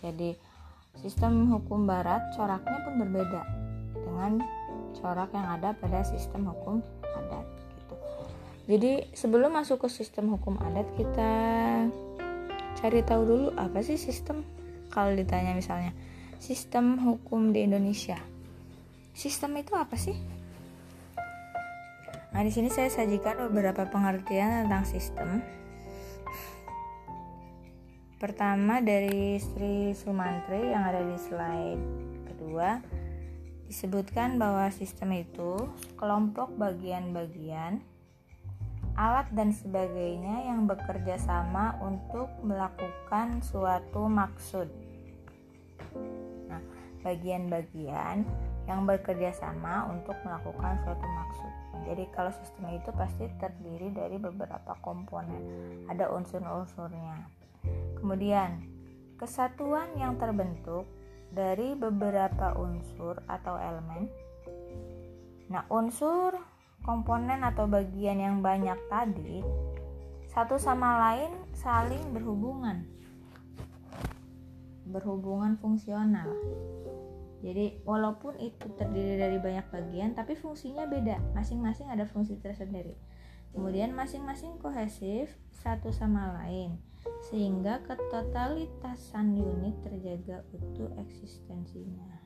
Jadi, 0.00 0.53
sistem 0.98 1.50
hukum 1.50 1.86
barat 1.86 2.20
coraknya 2.34 2.78
pun 2.84 2.94
berbeda 3.00 3.42
dengan 3.94 4.32
corak 4.98 5.30
yang 5.34 5.46
ada 5.58 5.74
pada 5.74 6.06
sistem 6.06 6.50
hukum 6.50 6.84
adat 7.02 7.46
gitu. 7.78 7.94
Jadi, 8.64 8.92
sebelum 9.12 9.54
masuk 9.54 9.84
ke 9.84 9.88
sistem 9.90 10.32
hukum 10.34 10.56
adat 10.62 10.88
kita 10.94 11.32
cari 12.78 13.00
tahu 13.02 13.22
dulu 13.24 13.46
apa 13.56 13.80
sih 13.82 13.98
sistem. 13.98 14.46
Kalau 14.92 15.10
ditanya 15.10 15.58
misalnya 15.58 15.90
sistem 16.38 17.02
hukum 17.02 17.50
di 17.50 17.66
Indonesia 17.66 18.14
sistem 19.14 19.56
itu 19.62 19.72
apa 19.78 19.94
sih? 19.94 20.18
Nah 22.34 22.42
di 22.42 22.50
sini 22.50 22.66
saya 22.66 22.90
sajikan 22.90 23.46
beberapa 23.48 23.86
pengertian 23.86 24.66
tentang 24.66 24.84
sistem 24.84 25.28
pertama 28.24 28.80
dari 28.80 29.36
Sri 29.36 29.92
Sumantri 29.92 30.72
yang 30.72 30.80
ada 30.88 31.04
di 31.04 31.12
slide 31.20 31.84
kedua 32.24 32.80
disebutkan 33.68 34.40
bahwa 34.40 34.64
sistem 34.72 35.12
itu 35.12 35.68
kelompok 36.00 36.48
bagian-bagian 36.56 37.84
alat 38.96 39.28
dan 39.36 39.52
sebagainya 39.52 40.48
yang 40.48 40.64
bekerja 40.64 41.20
sama 41.20 41.76
untuk 41.84 42.32
melakukan 42.40 43.44
suatu 43.44 44.08
maksud. 44.08 44.72
bagian-bagian 47.04 48.24
yang 48.64 48.88
bekerja 48.88 49.36
sama 49.36 49.84
untuk 49.92 50.16
melakukan 50.24 50.80
suatu 50.80 51.04
maksud. 51.04 51.52
Jadi 51.84 52.08
kalau 52.16 52.32
sistem 52.32 52.72
itu 52.72 52.88
pasti 52.96 53.28
terdiri 53.36 53.92
dari 53.92 54.16
beberapa 54.16 54.72
komponen, 54.80 55.44
ada 55.92 56.08
unsur-unsurnya. 56.08 57.43
Kemudian, 57.98 58.64
kesatuan 59.16 59.94
yang 59.96 60.20
terbentuk 60.20 60.84
dari 61.34 61.74
beberapa 61.74 62.54
unsur 62.54 63.18
atau 63.26 63.58
elemen. 63.58 64.06
Nah, 65.50 65.66
unsur, 65.72 66.36
komponen 66.84 67.42
atau 67.42 67.64
bagian 67.64 68.20
yang 68.20 68.36
banyak 68.44 68.76
tadi 68.92 69.40
satu 70.34 70.58
sama 70.58 70.98
lain 70.98 71.30
saling 71.54 72.10
berhubungan. 72.10 72.84
Berhubungan 74.90 75.56
fungsional. 75.58 76.28
Jadi 77.44 77.84
walaupun 77.86 78.40
itu 78.40 78.66
terdiri 78.74 79.20
dari 79.20 79.38
banyak 79.38 79.68
bagian 79.70 80.16
tapi 80.16 80.34
fungsinya 80.34 80.90
beda. 80.90 81.22
Masing-masing 81.38 81.86
ada 81.86 82.08
fungsi 82.08 82.40
tersendiri. 82.40 82.98
Kemudian 83.54 83.94
masing-masing 83.94 84.58
kohesif 84.58 85.30
satu 85.54 85.94
sama 85.94 86.34
lain 86.42 86.82
sehingga 87.30 87.80
ketotalitasan 87.84 89.36
unit 89.36 89.76
terjaga 89.84 90.44
utuh 90.52 90.90
eksistensinya. 91.00 92.20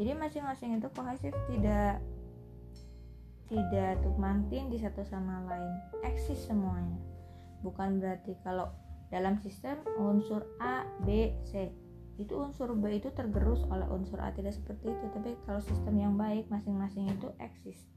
Jadi 0.00 0.12
masing-masing 0.16 0.80
itu 0.80 0.88
kohesif 0.96 1.36
tidak 1.52 2.00
tidak 3.52 4.00
tumpang 4.00 4.48
di 4.48 4.80
satu 4.80 5.04
sama 5.04 5.44
lain, 5.44 5.72
eksis 6.08 6.48
semuanya. 6.48 6.96
Bukan 7.60 8.00
berarti 8.00 8.32
kalau 8.40 8.72
dalam 9.12 9.36
sistem 9.44 9.76
unsur 10.00 10.48
A, 10.56 10.88
B, 11.04 11.36
C 11.44 11.68
itu 12.20 12.32
unsur 12.36 12.76
B 12.76 13.00
itu 13.00 13.08
tergerus 13.12 13.64
oleh 13.72 13.88
unsur 13.88 14.20
A 14.20 14.32
tidak 14.36 14.52
seperti 14.52 14.92
itu 14.92 15.06
tapi 15.16 15.32
kalau 15.48 15.64
sistem 15.64 15.96
yang 15.96 16.14
baik 16.20 16.44
masing-masing 16.52 17.08
itu 17.08 17.32
eksis 17.40 17.88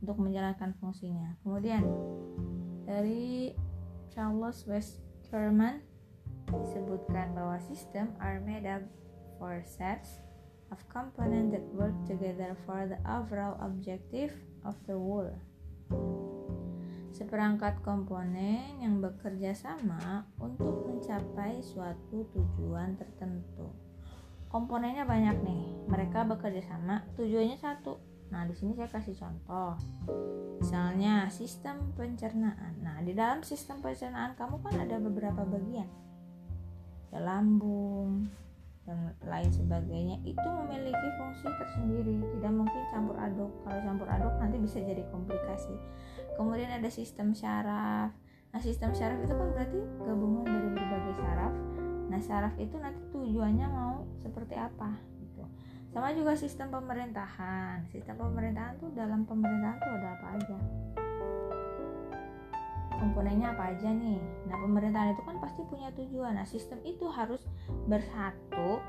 untuk 0.00 0.16
menjalankan 0.16 0.72
fungsinya 0.80 1.36
kemudian 1.44 1.84
dari 2.88 3.52
Charles 4.12 4.68
Westerman 4.68 5.80
disebutkan 6.52 7.32
bahwa 7.32 7.56
sistem 7.64 8.12
are 8.20 8.44
made 8.44 8.68
up 8.68 8.84
for 9.40 9.64
sets 9.64 10.20
of 10.68 10.76
components 10.92 11.56
that 11.56 11.64
work 11.72 11.96
together 12.04 12.52
for 12.68 12.84
the 12.84 13.00
overall 13.08 13.56
objective 13.64 14.36
of 14.68 14.76
the 14.84 14.92
whole 14.92 15.32
seperangkat 17.12 17.76
komponen 17.84 18.80
yang 18.80 18.98
bekerja 18.98 19.52
sama 19.52 20.24
untuk 20.40 20.88
mencapai 20.88 21.60
suatu 21.60 22.24
tujuan 22.32 22.96
tertentu. 22.96 23.68
Komponennya 24.48 25.04
banyak 25.04 25.44
nih, 25.44 25.64
mereka 25.88 26.24
bekerja 26.24 26.64
sama, 26.64 27.04
tujuannya 27.16 27.56
satu. 27.56 28.00
Nah, 28.32 28.48
di 28.48 28.56
sini 28.56 28.72
saya 28.72 28.88
kasih 28.88 29.12
contoh. 29.12 29.76
Misalnya 30.58 31.28
sistem 31.28 31.92
pencernaan. 31.92 32.80
Nah, 32.80 33.04
di 33.04 33.12
dalam 33.12 33.44
sistem 33.44 33.84
pencernaan 33.84 34.32
kamu 34.32 34.56
kan 34.64 34.74
ada 34.80 34.96
beberapa 34.96 35.44
bagian. 35.44 35.86
Ada 37.12 37.20
lambung, 37.20 38.24
dan 38.88 39.14
lain 39.22 39.50
sebagainya. 39.52 40.16
Itu 40.24 40.48
memiliki 40.64 41.08
fungsi 41.20 41.46
tersendiri. 41.46 42.18
Tidak 42.18 42.52
mungkin 42.52 42.82
campur 42.90 43.14
aduk. 43.20 43.52
Kalau 43.62 43.80
campur 43.84 44.08
aduk 44.08 44.32
nanti 44.40 44.56
bisa 44.58 44.80
jadi 44.80 45.04
komplikasi. 45.12 45.76
Kemudian 46.34 46.72
ada 46.72 46.88
sistem 46.88 47.36
syaraf. 47.36 48.10
Nah 48.52 48.60
sistem 48.60 48.92
syaraf 48.92 49.20
itu 49.22 49.32
kan 49.32 49.48
berarti 49.52 49.80
gabungan 50.02 50.44
dari 50.48 50.68
berbagai 50.72 51.14
syaraf. 51.20 51.54
Nah 52.10 52.20
syaraf 52.20 52.54
itu 52.56 52.76
nanti 52.80 53.00
tujuannya 53.12 53.66
mau 53.70 54.04
seperti 54.20 54.56
apa 54.56 55.11
sama 55.92 56.08
juga 56.16 56.32
sistem 56.32 56.72
pemerintahan. 56.72 57.84
Sistem 57.92 58.16
pemerintahan 58.16 58.80
tuh 58.80 58.88
dalam 58.96 59.28
pemerintahan 59.28 59.76
tuh 59.76 59.92
ada 59.92 60.08
apa 60.16 60.26
aja? 60.40 60.58
Komponennya 62.96 63.52
apa 63.52 63.76
aja 63.76 63.92
nih? 63.92 64.20
Nah 64.48 64.56
pemerintahan 64.56 65.12
itu 65.12 65.22
kan 65.28 65.36
pasti 65.36 65.60
punya 65.68 65.92
tujuan. 65.92 66.40
Nah 66.40 66.48
sistem 66.48 66.80
itu 66.88 67.04
harus 67.12 67.44
bersatu 67.84 68.80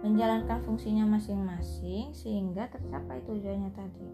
menjalankan 0.00 0.64
fungsinya 0.64 1.04
masing-masing 1.04 2.16
sehingga 2.16 2.72
tercapai 2.72 3.20
tujuannya 3.28 3.70
tadi. 3.76 4.08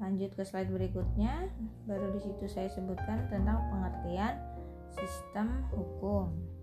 Lanjut 0.00 0.32
ke 0.32 0.42
slide 0.48 0.72
berikutnya. 0.72 1.52
Baru 1.84 2.08
di 2.16 2.24
situ 2.24 2.48
saya 2.48 2.72
sebutkan 2.72 3.28
tentang 3.28 3.60
pengertian 3.68 4.40
sistem 4.96 5.68
hukum 5.76 6.53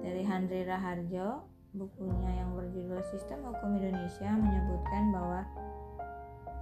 dari 0.00 0.22
Handri 0.24 0.64
Raharjo 0.64 1.44
bukunya 1.74 2.42
yang 2.42 2.56
berjudul 2.56 3.00
Sistem 3.12 3.44
Hukum 3.44 3.76
Indonesia 3.76 4.30
menyebutkan 4.34 5.12
bahwa 5.12 5.40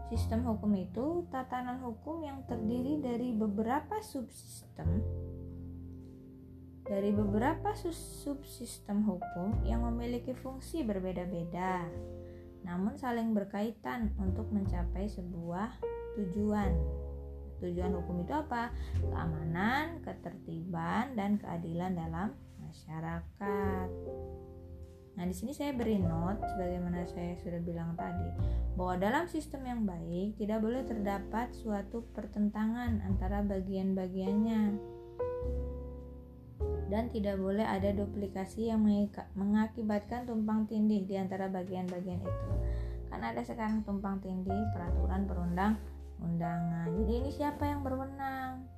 Sistem 0.07 0.47
hukum 0.47 0.71
itu 0.79 1.27
tatanan 1.35 1.83
hukum 1.83 2.23
yang 2.23 2.47
terdiri 2.47 3.03
dari 3.03 3.35
beberapa 3.35 3.99
subsistem 3.99 5.03
dari 6.87 7.11
beberapa 7.11 7.75
subsistem 7.75 9.03
hukum 9.03 9.67
yang 9.67 9.83
memiliki 9.83 10.31
fungsi 10.31 10.87
berbeda-beda 10.87 11.91
namun 12.67 12.99
saling 12.99 13.31
berkaitan 13.31 14.11
untuk 14.19 14.51
mencapai 14.51 15.07
sebuah 15.07 15.71
tujuan. 16.19 16.75
Tujuan 17.63 17.95
hukum 17.95 18.27
itu 18.27 18.35
apa? 18.35 18.75
Keamanan, 19.01 20.03
ketertiban, 20.03 21.15
dan 21.15 21.39
keadilan 21.39 21.95
dalam 21.95 22.29
masyarakat. 22.77 23.89
Nah, 25.17 25.25
di 25.25 25.33
sini 25.33 25.57
saya 25.57 25.73
beri 25.73 25.97
note 25.97 26.45
sebagaimana 26.45 27.09
saya 27.09 27.41
sudah 27.41 27.57
bilang 27.65 27.97
tadi 27.97 28.29
bahwa 28.77 29.01
dalam 29.01 29.25
sistem 29.25 29.65
yang 29.65 29.89
baik 29.89 30.37
tidak 30.37 30.61
boleh 30.61 30.85
terdapat 30.85 31.57
suatu 31.57 32.05
pertentangan 32.13 33.01
antara 33.01 33.41
bagian-bagiannya 33.41 34.77
dan 36.93 37.09
tidak 37.09 37.41
boleh 37.41 37.65
ada 37.65 37.97
duplikasi 37.97 38.69
yang 38.69 38.85
mengakibatkan 39.33 40.29
tumpang 40.29 40.69
tindih 40.69 41.09
di 41.09 41.17
antara 41.17 41.49
bagian-bagian 41.49 42.21
itu. 42.21 42.53
Karena 43.09 43.33
ada 43.33 43.41
sekarang 43.41 43.89
tumpang 43.89 44.21
tindih 44.21 44.69
peraturan 44.77 45.25
perundang 45.25 45.81
undangan. 46.21 46.93
Jadi 46.93 47.13
ini 47.25 47.31
siapa 47.33 47.65
yang 47.65 47.81
berwenang? 47.81 48.69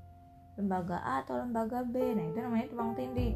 Lembaga 0.54 1.02
A 1.02 1.26
atau 1.26 1.42
lembaga 1.42 1.82
B? 1.82 1.98
Nah, 2.14 2.30
itu 2.30 2.38
namanya 2.38 2.66
tumpang 2.70 2.94
tindih. 2.94 3.34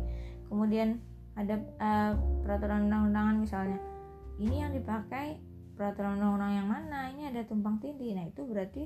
Kemudian 0.52 1.00
ada 1.32 1.56
uh, 1.80 2.12
peraturan 2.44 2.92
undang-undangan 2.92 3.40
misalnya. 3.40 3.80
Ini 4.36 4.68
yang 4.68 4.72
dipakai 4.76 5.40
peraturan 5.72 6.20
undang-undang 6.20 6.52
yang 6.52 6.68
mana? 6.68 7.08
Ini 7.08 7.32
ada 7.32 7.40
tumpang 7.48 7.80
tindih. 7.80 8.12
Nah 8.12 8.28
itu 8.28 8.44
berarti 8.44 8.84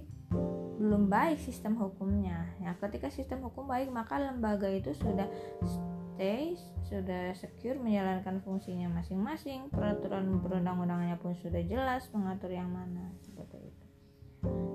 belum 0.78 1.10
baik 1.10 1.42
sistem 1.42 1.74
hukumnya. 1.74 2.54
Ya 2.62 2.78
ketika 2.78 3.10
sistem 3.10 3.42
hukum 3.42 3.66
baik 3.66 3.90
maka 3.90 4.22
lembaga 4.22 4.70
itu 4.70 4.94
sudah 4.94 5.26
stay 5.66 6.54
sudah 6.86 7.34
secure 7.34 7.82
menjalankan 7.82 8.38
fungsinya 8.46 8.86
masing-masing. 9.02 9.66
Peraturan 9.74 10.38
perundang-undangannya 10.38 11.18
pun 11.18 11.34
sudah 11.34 11.66
jelas 11.66 12.06
mengatur 12.14 12.54
yang 12.54 12.70
mana 12.70 13.10
seperti 13.26 13.58
itu. 13.58 13.84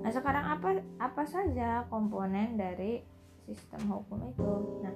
Nah 0.04 0.12
sekarang 0.12 0.44
apa 0.44 0.68
apa 1.00 1.24
saja 1.24 1.88
komponen 1.88 2.60
dari 2.60 3.00
sistem 3.48 3.88
hukum 3.88 4.28
itu? 4.28 4.52
Nah 4.84 4.94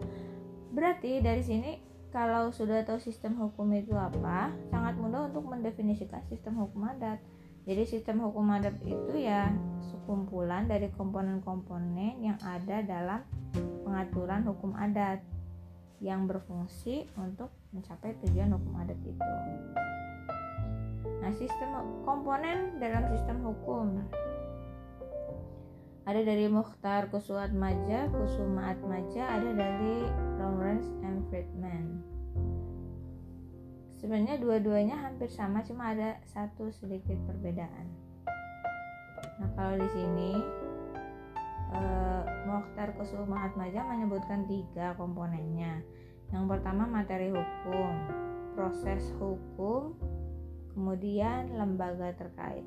berarti 0.74 1.20
dari 1.20 1.42
sini 1.44 1.72
kalau 2.14 2.48
sudah 2.48 2.80
tahu 2.86 2.96
sistem 2.96 3.36
hukum 3.36 3.68
itu 3.76 3.92
apa, 3.92 4.48
sangat 4.72 4.96
mudah 4.96 5.28
untuk 5.28 5.44
mendefinisikan 5.44 6.24
sistem 6.32 6.56
hukum 6.64 6.88
adat. 6.88 7.20
Jadi 7.66 7.82
sistem 7.82 8.22
hukum 8.22 8.46
adat 8.54 8.78
itu 8.86 9.14
ya 9.20 9.50
sekumpulan 9.90 10.70
dari 10.70 10.88
komponen-komponen 10.94 12.22
yang 12.22 12.38
ada 12.40 12.80
dalam 12.80 13.20
pengaturan 13.84 14.46
hukum 14.46 14.72
adat 14.78 15.20
yang 16.00 16.24
berfungsi 16.24 17.04
untuk 17.18 17.50
mencapai 17.74 18.14
tujuan 18.24 18.54
hukum 18.54 18.72
adat 18.80 18.98
itu. 19.02 19.32
Nah, 21.20 21.32
sistem 21.34 21.70
komponen 22.06 22.78
dalam 22.78 23.02
sistem 23.10 23.42
hukum 23.42 23.98
ada 26.06 26.22
dari 26.22 26.46
Mukhtar 26.46 27.10
Kusuat 27.10 27.50
Maja, 27.50 28.06
Kusumaat 28.14 28.78
Maja, 28.86 29.26
ada 29.26 29.50
dari 29.50 30.06
Lawrence 30.38 30.86
and 31.02 31.26
Friedman. 31.26 31.98
Sebenarnya 33.98 34.38
dua-duanya 34.38 34.94
hampir 35.02 35.26
sama, 35.26 35.66
cuma 35.66 35.90
ada 35.90 36.22
satu 36.30 36.70
sedikit 36.70 37.18
perbedaan. 37.26 37.90
Nah 39.42 39.50
kalau 39.58 39.82
di 39.82 39.88
sini 39.90 40.30
eh, 41.74 42.22
Mokhtar 42.46 42.94
Kusumaat 42.94 43.58
Maja 43.58 43.82
menyebutkan 43.82 44.46
tiga 44.46 44.94
komponennya. 44.94 45.82
Yang 46.30 46.44
pertama 46.54 46.86
materi 46.86 47.34
hukum, 47.34 47.92
proses 48.54 49.10
hukum, 49.18 49.98
kemudian 50.70 51.50
lembaga 51.50 52.14
terkait. 52.14 52.62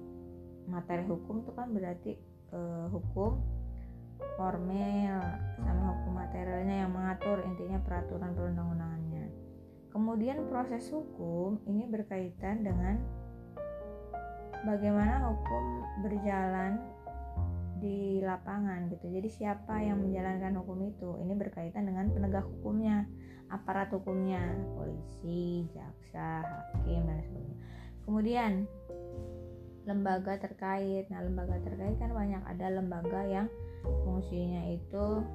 Materi 0.68 1.08
hukum 1.08 1.40
itu 1.40 1.56
kan 1.56 1.72
berarti 1.72 2.20
uh, 2.54 2.88
hukum 2.92 3.42
formil 4.36 5.20
sama 5.64 5.96
hukum 5.96 6.14
materialnya 6.16 6.88
yang 6.88 6.92
mengatur 6.92 7.44
intinya 7.44 7.80
peraturan 7.84 8.36
perundang-undangannya. 8.36 9.28
kemudian 9.90 10.46
proses 10.54 10.86
hukum 10.94 11.58
ini 11.66 11.90
berkaitan 11.90 12.62
dengan 12.62 13.02
bagaimana 14.64 15.34
hukum 15.34 15.64
berjalan 16.06 16.78
di 17.80 18.20
lapangan 18.20 18.92
gitu. 18.92 19.08
Jadi 19.08 19.30
siapa 19.32 19.80
yang 19.80 20.04
menjalankan 20.04 20.60
hukum 20.60 20.80
itu? 20.84 21.16
Ini 21.24 21.34
berkaitan 21.40 21.88
dengan 21.88 22.12
penegak 22.12 22.44
hukumnya, 22.44 23.08
aparat 23.48 23.90
hukumnya, 23.96 24.44
polisi, 24.76 25.66
jaksa, 25.72 26.44
hakim 26.44 27.08
dan 27.08 27.20
sebagainya. 27.24 27.60
Kemudian 28.04 28.52
lembaga 29.90 30.38
terkait. 30.38 31.10
Nah, 31.10 31.26
lembaga 31.26 31.58
terkait 31.66 31.98
kan 31.98 32.14
banyak. 32.14 32.46
Ada 32.46 32.78
lembaga 32.78 33.26
yang 33.26 33.50
fungsinya 34.06 34.70
itu 34.70 35.26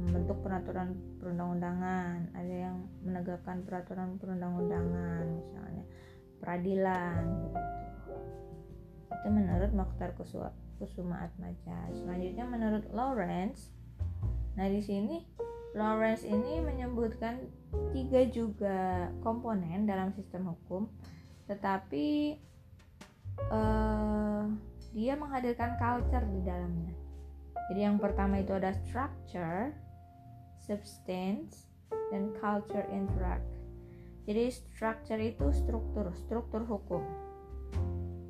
membentuk 0.00 0.38
peraturan 0.40 0.96
perundang-undangan, 1.18 2.32
ada 2.32 2.54
yang 2.70 2.76
menegakkan 3.02 3.66
peraturan 3.66 4.16
perundang-undangan, 4.16 5.24
misalnya 5.28 5.84
peradilan 6.40 7.20
gitu. 7.44 7.60
Itu 9.10 9.28
menurut 9.28 9.70
Mokhtar 9.76 10.16
Kusuma 10.16 11.16
Atmaja. 11.20 11.90
Selanjutnya 11.92 12.44
menurut 12.48 12.88
Lawrence, 12.94 13.68
nah 14.56 14.70
di 14.70 14.80
sini 14.80 15.26
Lawrence 15.76 16.24
ini 16.24 16.62
menyebutkan 16.64 17.50
tiga 17.92 18.24
juga 18.30 19.10
komponen 19.20 19.84
dalam 19.84 20.16
sistem 20.16 20.48
hukum, 20.54 20.88
tetapi 21.44 22.38
uh, 23.48 24.44
dia 24.92 25.16
menghadirkan 25.16 25.80
culture 25.80 26.26
di 26.28 26.40
dalamnya. 26.44 26.92
Jadi 27.70 27.80
yang 27.86 27.96
pertama 28.02 28.42
itu 28.42 28.52
ada 28.52 28.74
structure, 28.84 29.72
substance, 30.58 31.70
dan 32.10 32.34
culture 32.36 32.84
interact. 32.90 33.46
Jadi 34.26 34.50
structure 34.50 35.22
itu 35.22 35.48
struktur, 35.54 36.10
struktur 36.26 36.66
hukum. 36.66 37.02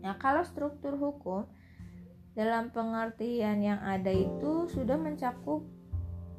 Nah, 0.05 0.17
kalau 0.21 0.45
struktur 0.45 0.97
hukum 0.97 1.49
dalam 2.37 2.71
pengertian 2.71 3.61
yang 3.61 3.81
ada 3.83 4.13
itu 4.13 4.69
sudah 4.71 4.97
mencakup 4.97 5.65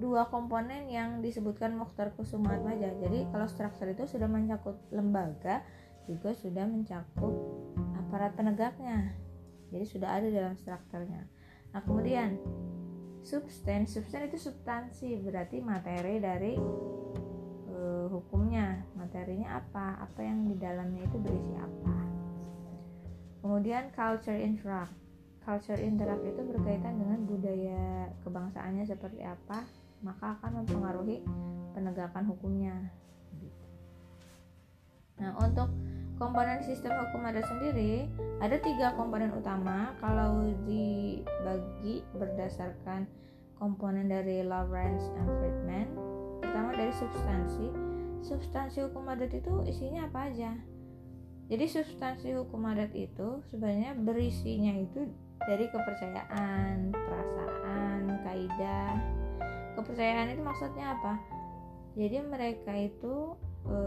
dua 0.01 0.25
komponen 0.34 0.89
yang 0.89 1.21
disebutkan 1.21 1.77
Mukhtar 1.77 2.10
Kusuma 2.17 2.57
Atmaja. 2.57 2.89
Jadi 2.97 3.29
kalau 3.29 3.45
struktur 3.45 3.93
itu 3.93 4.10
sudah 4.10 4.25
mencakup 4.25 4.81
lembaga 4.89 5.62
juga 6.10 6.34
sudah 6.34 6.65
mencakup 6.65 7.34
aparat 8.12 8.36
penegaknya. 8.36 9.15
Jadi 9.71 9.88
sudah 9.88 10.19
ada 10.19 10.28
dalam 10.28 10.60
strukturnya. 10.60 11.24
Nah, 11.71 11.80
kemudian 11.88 12.36
substance, 13.24 13.95
substance 13.95 14.28
itu 14.28 14.52
substansi, 14.52 15.15
berarti 15.24 15.63
materi 15.63 16.19
dari 16.19 16.60
uh, 17.71 18.12
hukumnya. 18.12 18.84
Materinya 19.00 19.63
apa? 19.63 20.04
Apa 20.04 20.19
yang 20.28 20.43
di 20.52 20.60
dalamnya 20.60 21.08
itu 21.08 21.15
berisi 21.24 21.56
apa? 21.56 21.95
Kemudian 23.39 23.95
culture 23.95 24.36
interact 24.36 24.91
culture 25.41 25.82
interact 25.82 26.21
itu 26.21 26.41
berkaitan 26.45 27.02
dengan 27.02 27.26
budaya 27.26 28.13
kebangsaannya 28.21 28.86
seperti 28.86 29.26
apa 29.26 29.65
maka 30.06 30.38
akan 30.38 30.62
mempengaruhi 30.62 31.26
penegakan 31.74 32.30
hukumnya 32.30 32.78
nah 35.21 35.38
untuk 35.38 35.69
komponen 36.17 36.65
sistem 36.65 36.97
hukum 36.97 37.21
adat 37.29 37.45
sendiri 37.45 38.10
ada 38.41 38.57
tiga 38.57 38.97
komponen 38.97 39.29
utama 39.38 39.93
kalau 40.01 40.41
dibagi 40.65 42.01
berdasarkan 42.17 43.05
komponen 43.62 44.10
dari 44.10 44.41
Lawrence 44.41 45.05
and 45.21 45.29
Friedman 45.38 45.88
pertama 46.41 46.73
dari 46.73 46.93
substansi 46.97 47.69
substansi 48.25 48.89
hukum 48.89 49.05
adat 49.05 49.29
itu 49.38 49.62
isinya 49.69 50.10
apa 50.10 50.34
aja 50.34 50.57
jadi 51.51 51.67
substansi 51.67 52.31
hukum 52.31 52.63
adat 52.63 52.95
itu 52.95 53.43
sebenarnya 53.51 53.91
berisinya 53.99 54.71
itu 54.71 55.03
dari 55.43 55.67
kepercayaan, 55.67 56.95
perasaan, 56.95 58.01
kaidah. 58.23 58.95
Kepercayaan 59.75 60.31
itu 60.31 60.41
maksudnya 60.47 60.95
apa? 60.95 61.19
Jadi 61.99 62.17
mereka 62.23 62.71
itu 62.71 63.36
e, 63.67 63.77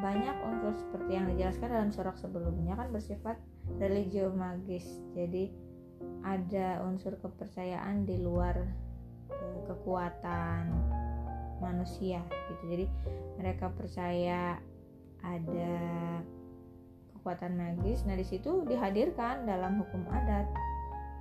banyak 0.00 0.36
unsur 0.44 0.72
seperti 0.74 1.10
yang 1.16 1.26
dijelaskan 1.30 1.68
dalam 1.68 1.90
surat 1.92 2.16
sebelumnya 2.16 2.74
kan 2.76 2.88
bersifat 2.90 3.36
religio 3.76 4.32
magis. 4.32 4.84
Jadi 5.12 5.52
ada 6.24 6.80
unsur 6.84 7.16
kepercayaan 7.20 8.08
di 8.08 8.20
luar 8.20 8.56
e, 9.28 9.44
kekuatan 9.68 10.72
manusia 11.60 12.24
gitu. 12.48 12.64
Jadi 12.72 12.86
mereka 13.36 13.68
percaya 13.72 14.56
ada 15.20 15.72
kekuatan 17.20 17.60
magis. 17.60 18.02
Nah, 18.08 18.16
di 18.16 18.24
situ 18.24 18.64
dihadirkan 18.64 19.44
dalam 19.44 19.84
hukum 19.84 20.08
adat. 20.08 20.48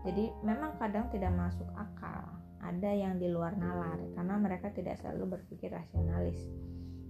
Jadi, 0.07 0.31
memang 0.47 0.79
kadang 0.79 1.11
tidak 1.11 1.35
masuk 1.35 1.67
akal. 1.75 2.23
Ada 2.63 2.91
yang 2.95 3.19
di 3.19 3.27
luar 3.27 3.55
nalar 3.59 3.99
karena 4.15 4.35
mereka 4.39 4.71
tidak 4.71 4.95
selalu 5.03 5.39
berpikir 5.39 5.71
rasionalis. 5.75 6.39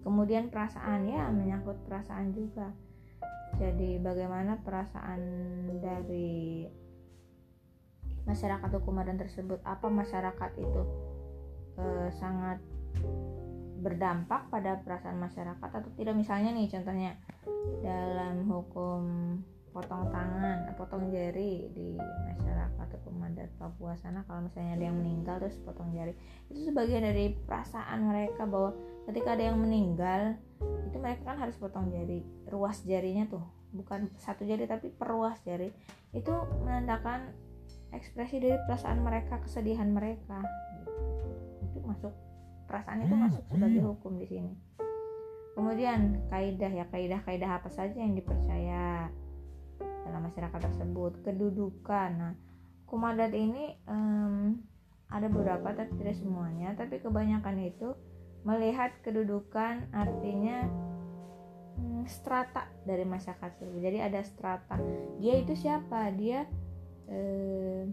Kemudian 0.02 0.48
perasaan 0.48 1.08
ya 1.08 1.28
menyangkut 1.30 1.84
perasaan 1.86 2.32
juga. 2.32 2.72
Jadi, 3.58 4.00
bagaimana 4.00 4.62
perasaan 4.62 5.22
dari 5.82 6.64
masyarakat 8.24 8.70
hukum 8.80 9.02
adat 9.02 9.18
tersebut? 9.26 9.60
Apa 9.66 9.90
masyarakat 9.90 10.52
itu 10.62 10.82
e, 11.76 11.86
sangat 12.14 12.62
berdampak 13.80 14.52
pada 14.52 14.78
perasaan 14.84 15.18
masyarakat 15.18 15.70
atau 15.72 15.90
tidak 15.96 16.16
misalnya 16.20 16.52
nih 16.52 16.68
contohnya 16.68 17.12
dalam 17.80 18.44
hukum 18.46 19.02
potong 19.72 20.12
tangan, 20.12 20.68
potong 20.76 21.08
jari 21.14 21.72
di 21.72 21.96
masyarakat 21.96 22.88
hukum 23.00 23.24
adat 23.24 23.48
Papua 23.56 23.96
sana 23.96 24.26
kalau 24.28 24.44
misalnya 24.44 24.76
ada 24.76 24.86
yang 24.90 24.98
meninggal 24.98 25.40
terus 25.40 25.56
potong 25.62 25.94
jari 25.94 26.18
itu 26.52 26.68
sebagian 26.68 27.06
dari 27.06 27.38
perasaan 27.48 28.10
mereka 28.10 28.44
bahwa 28.50 28.76
ketika 29.10 29.34
ada 29.34 29.50
yang 29.50 29.58
meninggal 29.58 30.38
itu 30.86 30.98
mereka 31.02 31.34
kan 31.34 31.41
harus 31.41 31.58
potong 31.58 31.89
jari 31.89 32.22
ruas 32.45 32.86
jarinya 32.86 33.26
tuh. 33.26 33.41
Bukan 33.74 34.13
satu 34.22 34.45
jari 34.45 34.69
tapi 34.69 34.93
perluas 34.93 35.41
jari. 35.41 35.74
Itu 36.13 36.34
menandakan 36.62 37.34
ekspresi 37.89 38.38
dari 38.38 38.58
perasaan 38.69 39.02
mereka 39.02 39.41
kesedihan 39.41 39.89
mereka. 39.89 40.45
Itu 41.65 41.82
masuk 41.82 42.13
perasaan 42.69 43.02
itu 43.02 43.15
masuk 43.17 43.43
sebagai 43.50 43.82
hukum 43.82 44.22
di 44.22 44.28
sini. 44.30 44.54
Kemudian 45.58 46.30
kaidah 46.30 46.69
ya 46.69 46.86
kaidah 46.93 47.22
kaidah 47.26 47.58
apa 47.58 47.69
saja 47.74 47.98
yang 47.98 48.13
dipercaya 48.13 49.10
dalam 50.06 50.22
masyarakat 50.22 50.60
tersebut? 50.69 51.26
Kedudukan. 51.26 52.10
Nah 52.13 52.34
hukum 52.86 53.06
adat 53.10 53.34
ini 53.34 53.74
um, 53.89 54.62
ada 55.10 55.26
beberapa 55.30 55.74
tapi 55.74 55.98
tidak 55.98 56.17
semuanya. 56.17 56.78
Tapi 56.78 57.02
kebanyakan 57.02 57.58
itu 57.65 57.89
melihat 58.47 58.95
kedudukan 59.04 59.88
artinya 59.91 60.63
hmm, 61.75 62.08
strata 62.08 62.71
dari 62.88 63.04
masyarakat 63.04 63.60
tersebut 63.60 63.82
jadi 63.84 64.08
ada 64.08 64.21
strata. 64.23 64.80
Dia 65.19 65.43
itu 65.43 65.54
siapa? 65.56 66.12
Dia 66.15 66.47
eh, 67.12 67.84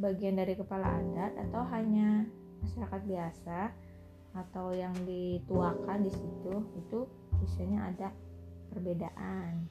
bagian 0.00 0.36
dari 0.36 0.56
kepala 0.56 1.00
adat 1.00 1.32
atau 1.48 1.62
hanya 1.72 2.24
masyarakat 2.64 3.02
biasa 3.04 3.58
atau 4.30 4.70
yang 4.70 4.94
dituakan 5.04 6.06
di 6.06 6.12
situ 6.12 6.54
itu 6.78 6.98
biasanya 7.40 7.90
ada 7.90 8.08
perbedaan. 8.70 9.66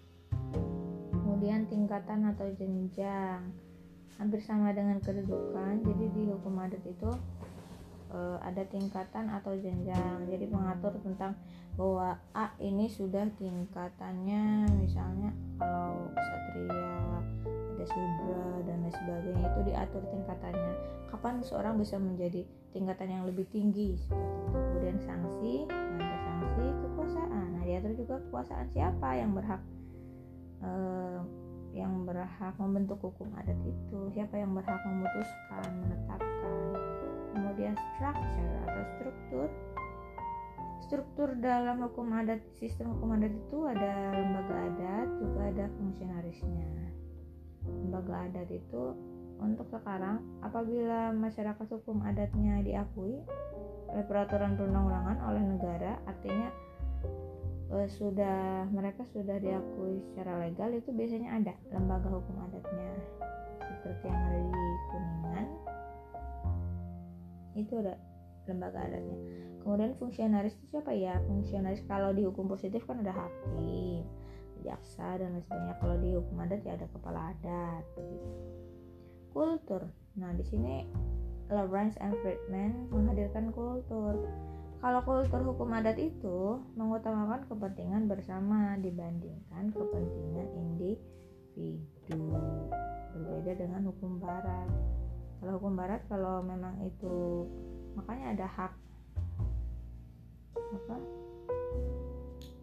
Kemudian 1.15 1.69
tingkatan 1.71 2.27
atau 2.35 2.51
jenjang. 2.57 3.53
Hampir 4.19 4.43
sama 4.43 4.75
dengan 4.75 4.99
kedudukan. 4.99 5.79
Jadi 5.79 6.05
di 6.11 6.23
hukum 6.27 6.59
adat 6.59 6.83
itu 6.83 7.11
e, 8.09 8.19
ada 8.41 8.63
tingkatan 8.67 9.29
atau 9.29 9.53
jenjang. 9.55 10.25
Jadi 10.25 10.45
mengatur 10.49 10.97
tentang 11.01 11.37
bahwa 11.79 12.19
A 12.35 12.51
ini 12.59 12.91
sudah 12.91 13.23
tingkatannya 13.39 14.67
misalnya 14.75 15.31
kalau 15.55 16.11
ksatria 16.11 17.23
ada 17.79 17.85
sudra 17.87 18.43
dan 18.67 18.83
lain 18.83 18.91
sebagainya 18.91 19.45
itu 19.55 19.61
diatur 19.71 20.03
tingkatannya. 20.11 20.73
Kapan 21.07 21.39
seorang 21.39 21.79
bisa 21.79 21.95
menjadi 21.95 22.43
tingkatan 22.75 23.07
yang 23.07 23.23
lebih 23.23 23.47
tinggi? 23.47 23.95
Seperti 23.95 24.27
itu 24.27 24.51
kemudian 24.51 24.97
sanksi 24.99 25.53
ada 25.71 26.17
sanksi 26.27 26.65
kekuasaan. 26.83 27.47
Nah 27.55 27.63
diatur 27.63 27.93
juga 27.95 28.15
kekuasaan 28.27 28.67
siapa 28.75 29.09
yang 29.15 29.31
berhak 29.31 29.61
eh, 30.59 31.19
yang 31.71 32.03
berhak 32.03 32.53
membentuk 32.59 32.99
hukum 32.99 33.31
adat 33.39 33.57
itu. 33.63 33.99
Siapa 34.11 34.35
yang 34.35 34.51
berhak 34.51 34.83
memutuskan 34.83 35.69
menetapkan 35.79 36.88
kemudian 37.59 37.75
structure 37.91 38.55
atau 38.71 38.83
struktur. 38.95 39.47
Struktur 40.79 41.29
dalam 41.43 41.83
hukum 41.83 42.07
adat 42.15 42.39
sistem 42.55 42.95
hukum 42.95 43.19
adat 43.19 43.35
itu 43.35 43.67
ada 43.67 44.15
lembaga 44.15 44.55
adat 44.71 45.07
juga 45.19 45.39
ada 45.51 45.65
fungsionarisnya. 45.75 46.71
Lembaga 47.67 48.31
adat 48.31 48.47
itu 48.47 48.95
untuk 49.43 49.67
sekarang 49.75 50.23
apabila 50.39 51.11
masyarakat 51.11 51.67
hukum 51.67 51.99
adatnya 52.07 52.63
diakui 52.63 53.19
oleh 53.91 54.05
peraturan 54.07 54.55
perundang-undangan 54.55 55.19
oleh 55.27 55.43
negara 55.43 55.99
artinya 56.07 56.55
uh, 57.75 57.87
sudah 57.91 58.71
mereka 58.71 59.03
sudah 59.11 59.35
diakui 59.35 59.99
secara 60.07 60.47
legal 60.47 60.71
itu 60.71 60.95
biasanya 60.95 61.43
ada 61.43 61.53
lembaga 61.75 62.07
hukum 62.07 62.39
adatnya. 62.39 62.87
Seperti 63.67 64.07
yang 64.07 64.21
ada 64.31 64.39
di 64.47 64.63
kuningan 64.95 65.68
itu 67.63 67.79
ada 67.79 67.99
lembaga 68.47 68.81
adatnya. 68.81 69.17
Kemudian 69.61 69.91
fungsionaris 69.99 70.55
itu 70.57 70.65
siapa? 70.71 70.95
Ya 70.95 71.19
fungsionaris 71.27 71.83
kalau 71.85 72.15
di 72.15 72.25
hukum 72.25 72.49
positif 72.49 72.83
kan 72.87 73.03
ada 73.03 73.13
hakim 73.13 74.07
jaksa 74.63 75.19
dan 75.19 75.35
lain 75.35 75.43
sebagainya. 75.45 75.75
Kalau 75.79 75.95
di 75.99 76.09
hukum 76.15 76.35
adat 76.41 76.61
ya 76.63 76.75
ada 76.75 76.87
kepala 76.89 77.35
adat 77.35 77.83
begitu 77.95 78.29
kultur. 79.31 79.81
Nah 80.17 80.33
di 80.35 80.43
sini 80.43 80.83
Lawrence 81.49 81.97
and 82.01 82.13
Friedman 82.21 82.89
menghadirkan 82.93 83.53
kultur. 83.53 84.27
Kalau 84.79 85.03
kultur 85.03 85.43
hukum 85.43 85.75
adat 85.75 85.99
itu 85.99 86.63
mengutamakan 86.79 87.43
kepentingan 87.51 88.07
bersama 88.07 88.79
dibandingkan 88.79 89.75
kepentingan 89.75 90.47
individu 90.55 90.78
hukum 95.59 95.75
barat 95.75 95.99
kalau 96.07 96.39
memang 96.39 96.79
itu 96.87 97.43
makanya 97.99 98.31
ada 98.31 98.47
hak 98.47 98.73
apa 100.55 100.95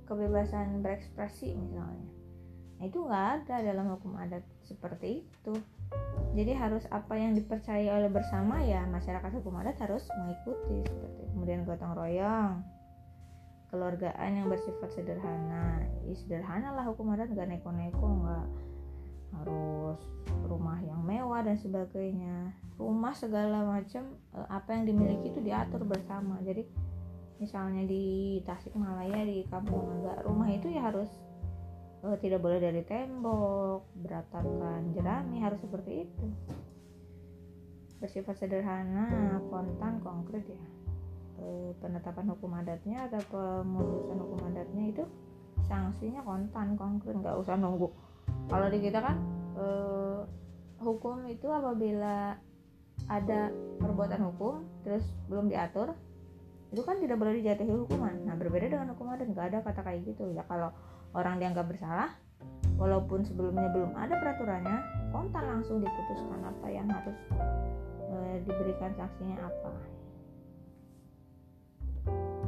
kebebasan 0.08 0.80
berekspresi 0.80 1.52
misalnya. 1.52 2.08
Nah 2.80 2.84
itu 2.88 2.98
nggak 3.04 3.26
ada 3.44 3.56
dalam 3.60 3.92
hukum 3.92 4.16
adat 4.16 4.40
seperti 4.64 5.28
itu. 5.28 5.54
Jadi 6.32 6.52
harus 6.56 6.88
apa 6.88 7.20
yang 7.20 7.36
dipercaya 7.36 8.00
oleh 8.00 8.08
bersama 8.08 8.64
ya 8.64 8.88
masyarakat 8.88 9.28
hukum 9.36 9.60
adat 9.60 9.76
harus 9.84 10.08
mengikuti 10.16 10.88
seperti 10.88 11.22
kemudian 11.36 11.68
gotong 11.68 11.92
royong 11.92 12.64
keluargaan 13.68 14.40
yang 14.40 14.46
bersifat 14.48 14.88
sederhana. 14.94 15.84
Ya, 16.08 16.14
sederhana 16.16 16.72
lah 16.72 16.88
hukum 16.88 17.12
adat 17.12 17.28
nggak 17.28 17.60
neko-neko 17.60 18.06
nggak 18.24 18.46
harus 19.40 19.98
rumah 20.46 20.78
yang 20.82 21.02
mewah 21.02 21.42
dan 21.42 21.58
sebagainya. 21.58 22.54
Rumah 22.76 23.14
segala 23.16 23.64
macam 23.66 24.16
eh, 24.36 24.48
apa 24.48 24.76
yang 24.76 24.84
dimiliki 24.88 25.32
itu 25.32 25.40
diatur 25.42 25.82
bersama. 25.82 26.38
Jadi 26.44 26.66
misalnya 27.36 27.84
di 27.84 28.38
Tasikmalaya 28.44 29.20
di 29.28 29.44
Kampung 29.48 29.92
Naga 29.92 30.24
rumah 30.24 30.48
itu 30.48 30.72
ya 30.72 30.88
harus 30.88 31.08
uh, 32.00 32.16
tidak 32.16 32.40
boleh 32.40 32.56
dari 32.56 32.80
tembok 32.80 33.84
beratapkan 34.00 34.92
jerami 34.96 35.44
harus 35.44 35.60
seperti 35.60 36.08
itu. 36.08 36.26
Bersifat 38.00 38.40
sederhana 38.40 39.36
kontan 39.48 40.00
konkret 40.00 40.44
ya. 40.48 40.64
Uh, 41.36 41.76
penetapan 41.84 42.32
hukum 42.32 42.56
adatnya 42.56 43.12
atau 43.12 43.20
pemutusan 43.28 44.16
hukum 44.16 44.40
adatnya 44.48 44.84
itu 44.88 45.04
sanksinya 45.68 46.24
kontan 46.24 46.76
konkret. 46.80 47.20
Nggak 47.20 47.36
usah 47.44 47.60
nunggu 47.60 47.92
kalau 48.46 48.66
di 48.70 48.78
kita 48.78 48.98
kan 49.02 49.16
uh, 49.58 50.22
hukum 50.78 51.26
itu 51.26 51.50
apabila 51.50 52.38
ada 53.06 53.50
perbuatan 53.78 54.20
hukum 54.32 54.66
terus 54.82 55.04
belum 55.30 55.50
diatur 55.50 55.94
itu 56.74 56.82
kan 56.82 56.98
tidak 56.98 57.16
boleh 57.22 57.38
dijatuhi 57.38 57.72
hukuman. 57.86 58.26
Nah 58.26 58.34
berbeda 58.34 58.66
dengan 58.66 58.90
hukum 58.94 59.06
adat 59.14 59.30
nggak 59.30 59.46
ada 59.54 59.58
kata 59.62 59.80
kayak 59.86 60.00
gitu. 60.02 60.34
Ya 60.34 60.42
kalau 60.50 60.74
orang 61.14 61.38
dianggap 61.38 61.70
bersalah 61.70 62.10
walaupun 62.76 63.24
sebelumnya 63.24 63.70
belum 63.72 63.96
ada 63.96 64.18
peraturannya 64.20 64.78
kontan 65.14 65.44
langsung 65.46 65.80
diputuskan 65.80 66.42
apa 66.44 66.66
yang 66.68 66.84
harus 66.90 67.16
e, 68.12 68.16
diberikan 68.44 68.92
sanksinya 68.98 69.40
apa. 69.46 69.72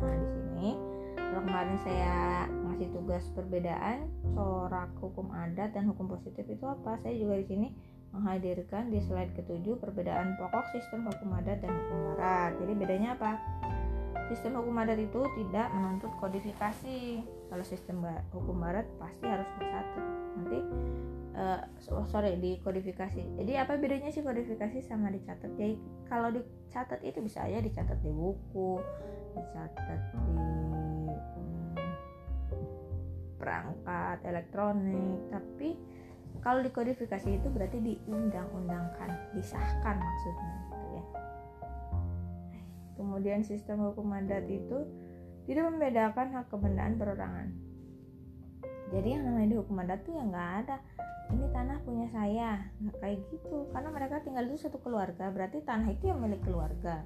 Nah 0.03 0.15
di 0.19 0.29
sini 0.29 0.69
kalau 1.17 1.43
kemarin 1.47 1.79
saya 1.87 2.17
ngasih 2.79 2.95
tugas 2.95 3.27
perbedaan 3.35 4.07
corak 4.39 4.95
hukum 5.03 5.35
adat 5.35 5.75
dan 5.75 5.91
hukum 5.91 6.07
positif 6.07 6.47
itu 6.47 6.63
apa 6.63 6.95
saya 7.03 7.11
juga 7.19 7.35
di 7.43 7.47
sini 7.51 7.69
menghadirkan 8.15 8.95
di 8.95 9.03
slide 9.03 9.35
ketujuh 9.35 9.83
perbedaan 9.83 10.39
pokok 10.39 10.63
sistem 10.71 11.11
hukum 11.11 11.35
adat 11.43 11.59
dan 11.59 11.75
hukum 11.75 12.15
barat 12.15 12.55
jadi 12.63 12.73
bedanya 12.79 13.19
apa 13.19 13.35
Sistem 14.31 14.61
hukum 14.61 14.77
adat 14.77 15.01
itu 15.01 15.25
tidak 15.41 15.73
menuntut 15.73 16.13
kodifikasi. 16.21 17.25
Kalau 17.49 17.65
sistem 17.65 18.05
hukum 18.29 18.61
barat 18.61 18.85
pasti 19.01 19.25
harus 19.25 19.49
dicatat. 19.57 20.05
Nanti 20.37 20.61
uh, 21.33 21.65
sorry 22.05 22.37
dikodifikasi. 22.37 23.41
Jadi 23.41 23.53
apa 23.57 23.81
bedanya 23.81 24.13
sih 24.13 24.21
kodifikasi 24.21 24.85
sama 24.85 25.09
dicatat? 25.09 25.49
Jadi 25.57 25.81
kalau 26.13 26.29
dicatat 26.29 27.01
itu 27.09 27.25
bisa 27.25 27.41
aja 27.41 27.65
dicatat 27.65 28.05
di 28.05 28.13
buku, 28.13 28.85
dicatat 29.33 30.01
di 30.13 30.78
perangkat 33.49 34.19
elektronik. 34.29 35.19
Tapi 35.33 35.69
kalau 36.45 36.61
dikodifikasi 36.61 37.41
itu 37.41 37.49
berarti 37.49 37.81
diundang-undangkan, 37.81 39.11
disahkan 39.33 39.97
maksudnya 39.97 40.69
Kemudian 42.99 43.47
sistem 43.47 43.89
hukum 43.89 44.11
adat 44.11 44.45
itu 44.51 44.85
tidak 45.47 45.71
membedakan 45.71 46.35
hak 46.35 46.51
kebendaan 46.51 46.99
perorangan. 46.99 47.49
Jadi 48.91 49.09
yang 49.17 49.23
namanya 49.23 49.63
hukum 49.63 49.79
adat 49.81 50.03
tuh 50.03 50.19
ya 50.19 50.27
nggak 50.27 50.51
ada 50.67 50.77
ini 51.29 51.47
tanah 51.53 51.79
punya 51.85 52.09
saya 52.09 52.73
nggak 52.81 52.97
kayak 53.05 53.21
gitu 53.29 53.69
karena 53.71 53.89
mereka 53.93 54.25
tinggal 54.25 54.49
itu 54.49 54.65
satu 54.65 54.81
keluarga 54.81 55.29
berarti 55.29 55.61
tanah 55.61 55.93
itu 55.93 56.09
yang 56.09 56.25
milik 56.25 56.41
keluarga 56.41 57.05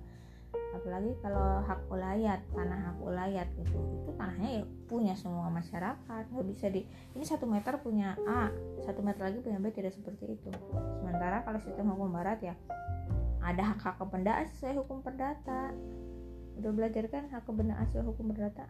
apalagi 0.73 1.17
kalau 1.21 1.61
hak 1.65 1.81
ulayat 1.89 2.41
tanah 2.53 2.81
hak 2.93 2.99
ulayat 3.01 3.49
gitu. 3.57 3.79
Itu 4.03 4.11
tanahnya 4.17 4.51
ya 4.61 4.65
punya 4.89 5.15
semua 5.17 5.49
masyarakat 5.49 6.25
nggak 6.33 6.47
bisa 6.49 6.67
di 6.69 6.85
ini 7.17 7.25
satu 7.25 7.49
meter 7.49 7.81
punya 7.81 8.17
A 8.29 8.53
satu 8.85 9.01
meter 9.01 9.31
lagi 9.31 9.39
punya 9.41 9.61
B 9.61 9.73
tidak 9.73 9.93
seperti 9.97 10.37
itu. 10.37 10.51
Sementara 11.01 11.45
kalau 11.45 11.61
sistem 11.61 11.93
hukum 11.93 12.13
barat 12.13 12.41
ya 12.41 12.55
ada 13.43 13.75
hak 13.75 13.81
hak 13.83 13.97
kependaan 13.99 14.47
sesuai 14.55 14.85
hukum 14.85 15.03
perdata. 15.03 15.75
Udah 16.61 16.71
belajar 16.71 17.09
kan 17.09 17.27
hak 17.33 17.43
kependaan 17.49 17.85
sesuai 17.91 18.07
hukum 18.13 18.31
perdata? 18.31 18.67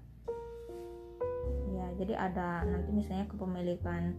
Ya 1.72 1.86
jadi 1.98 2.14
ada 2.16 2.64
nanti 2.64 2.90
misalnya 2.94 3.26
kepemilikan 3.28 4.16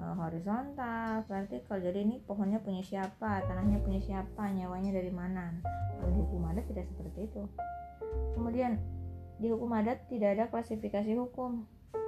uh, 0.00 0.14
horizontal. 0.20 1.24
Vertikal 1.28 1.78
jadi 1.80 2.04
ini 2.04 2.22
pohonnya 2.24 2.60
punya 2.60 2.80
siapa 2.84 3.44
tanahnya 3.44 3.80
punya 3.82 4.00
siapa 4.00 4.52
nyawanya 4.52 4.96
dari 4.96 5.12
mana? 5.12 5.56
Kalau 5.96 6.12
di 6.12 6.20
hukum 6.20 6.42
adat 6.52 6.64
tidak 6.68 6.86
seperti 6.88 7.28
itu. 7.28 7.42
Kemudian 8.36 8.80
di 9.36 9.48
hukum 9.52 9.72
adat 9.72 10.08
tidak 10.08 10.36
ada 10.36 10.44
klasifikasi 10.48 11.12
hukum. 11.16 11.64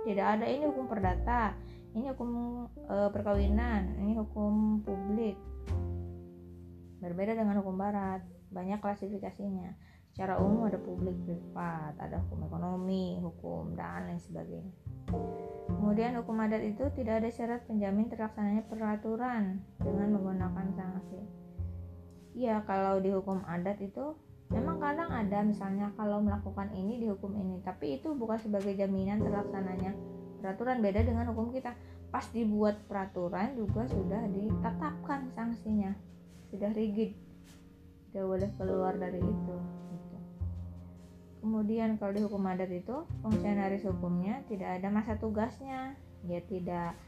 Tidak 0.06 0.24
ada 0.24 0.46
ini 0.46 0.64
hukum 0.64 0.86
perdata 0.88 1.52
ini 1.96 2.12
hukum 2.12 2.30
uh, 2.88 3.08
perkawinan 3.10 3.96
ini 3.98 4.14
hukum 4.14 4.84
publik. 4.84 5.36
Berbeda 6.98 7.38
dengan 7.38 7.62
hukum 7.62 7.78
barat, 7.78 8.26
banyak 8.50 8.82
klasifikasinya. 8.82 9.74
Secara 10.10 10.42
umum 10.42 10.66
ada 10.66 10.82
publik 10.82 11.14
privat, 11.22 11.94
ada 11.94 12.18
hukum 12.26 12.42
ekonomi, 12.50 13.22
hukum 13.22 13.78
dan 13.78 14.10
lain 14.10 14.18
sebagainya. 14.18 14.87
Kemudian 15.68 16.16
hukum 16.20 16.36
adat 16.40 16.62
itu 16.64 16.84
tidak 16.96 17.24
ada 17.24 17.30
syarat 17.32 17.60
penjamin 17.64 18.08
terlaksananya 18.08 18.64
peraturan 18.66 19.62
dengan 19.80 20.08
menggunakan 20.16 20.66
sanksi. 20.74 21.20
Ya, 22.38 22.62
kalau 22.66 23.02
di 23.02 23.10
hukum 23.12 23.42
adat 23.44 23.82
itu 23.82 24.14
memang 24.48 24.80
kadang 24.80 25.10
ada 25.12 25.44
misalnya 25.44 25.92
kalau 25.98 26.22
melakukan 26.24 26.72
ini 26.72 27.02
di 27.02 27.06
hukum 27.10 27.36
ini, 27.36 27.60
tapi 27.64 28.00
itu 28.00 28.14
bukan 28.14 28.38
sebagai 28.40 28.74
jaminan 28.76 29.20
terlaksananya 29.20 29.92
peraturan 30.40 30.80
beda 30.80 31.04
dengan 31.04 31.30
hukum 31.32 31.50
kita. 31.52 31.74
Pas 32.08 32.24
dibuat 32.32 32.80
peraturan 32.88 33.52
juga 33.52 33.84
sudah 33.84 34.24
ditetapkan 34.32 35.28
sanksinya 35.36 35.92
sudah 36.48 36.72
rigid 36.72 37.12
tidak 38.08 38.24
boleh 38.24 38.50
keluar 38.56 38.92
dari 38.96 39.20
itu. 39.20 39.56
Kemudian 41.38 41.96
kalau 41.96 42.12
di 42.14 42.22
hukum 42.22 42.42
adat 42.46 42.70
itu 42.70 43.06
fungsionaris 43.22 43.86
hukumnya 43.86 44.42
tidak 44.50 44.78
ada 44.80 44.88
masa 44.90 45.14
tugasnya 45.16 45.94
ya 46.26 46.40
tidak 46.46 46.98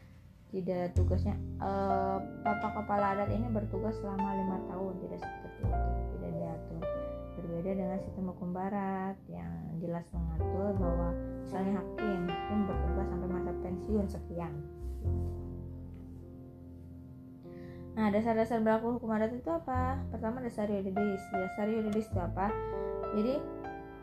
tidak 0.51 0.91
tugasnya 0.99 1.35
eh, 1.63 2.19
bapak 2.43 2.83
kepala 2.83 3.15
adat 3.15 3.31
ini 3.31 3.47
bertugas 3.51 3.95
selama 4.03 4.35
lima 4.35 4.59
tahun 4.67 4.95
tidak 5.07 5.19
seperti 5.23 5.61
itu 5.63 5.79
tidak 6.19 6.31
diatur 6.35 6.83
berbeda 7.39 7.71
dengan 7.75 7.99
sistem 8.03 8.25
hukum 8.35 8.51
barat 8.51 9.17
yang 9.31 9.51
jelas 9.79 10.07
mengatur 10.11 10.75
bahwa 10.79 11.09
misalnya 11.47 11.73
hakim 11.83 12.21
hakim 12.27 12.59
bertugas 12.67 13.07
sampai 13.11 13.29
masa 13.31 13.51
pensiun 13.63 14.07
sekian 14.07 14.55
Nah, 17.91 18.09
dasar-dasar 18.09 18.63
berlaku 18.63 18.97
hukum 18.97 19.13
adat 19.13 19.35
itu 19.35 19.51
apa? 19.51 19.99
Pertama 20.09 20.41
dasar 20.41 20.71
yuridis. 20.71 21.21
Dasar 21.35 21.67
yuridis 21.69 22.07
itu 22.09 22.17
apa? 22.17 22.49
Jadi 23.13 23.43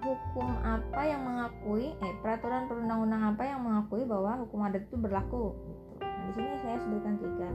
hukum 0.07 0.47
apa 0.63 1.01
yang 1.03 1.21
mengakui 1.27 1.91
eh 1.99 2.13
peraturan 2.23 2.71
perundang-undang 2.71 3.35
apa 3.35 3.43
yang 3.43 3.59
mengakui 3.59 4.07
bahwa 4.07 4.39
hukum 4.47 4.63
adat 4.63 4.87
itu 4.87 4.95
berlaku 4.95 5.51
gitu. 5.67 5.91
Nah, 5.99 6.23
di 6.27 6.31
sini 6.31 6.55
saya 6.63 6.77
sebutkan 6.79 7.15
tiga. 7.19 7.49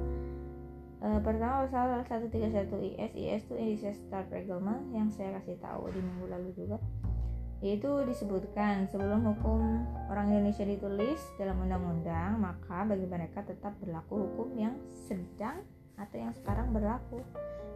E, 1.03 1.09
pertama 1.25 1.67
pasal 1.67 2.05
131 2.07 2.69
IS, 2.95 3.13
IS 3.17 3.43
itu 3.49 3.55
Indonesian 3.59 3.97
Start 3.97 4.29
Reglement 4.31 4.83
yang 4.95 5.09
saya 5.11 5.41
kasih 5.41 5.59
tahu 5.59 5.91
di 5.91 6.01
minggu 6.05 6.27
lalu 6.29 6.51
juga. 6.55 6.79
yaitu 7.63 7.87
disebutkan 8.11 8.91
sebelum 8.91 9.23
hukum 9.23 9.87
orang 10.11 10.35
Indonesia 10.35 10.67
ditulis 10.67 11.23
dalam 11.39 11.63
undang-undang 11.63 12.43
maka 12.43 12.83
bagi 12.83 13.07
mereka 13.07 13.47
tetap 13.47 13.79
berlaku 13.79 14.27
hukum 14.27 14.51
yang 14.59 14.75
sedang 14.91 15.63
atau 15.97 16.17
yang 16.17 16.33
sekarang 16.37 16.73
berlaku 16.73 17.21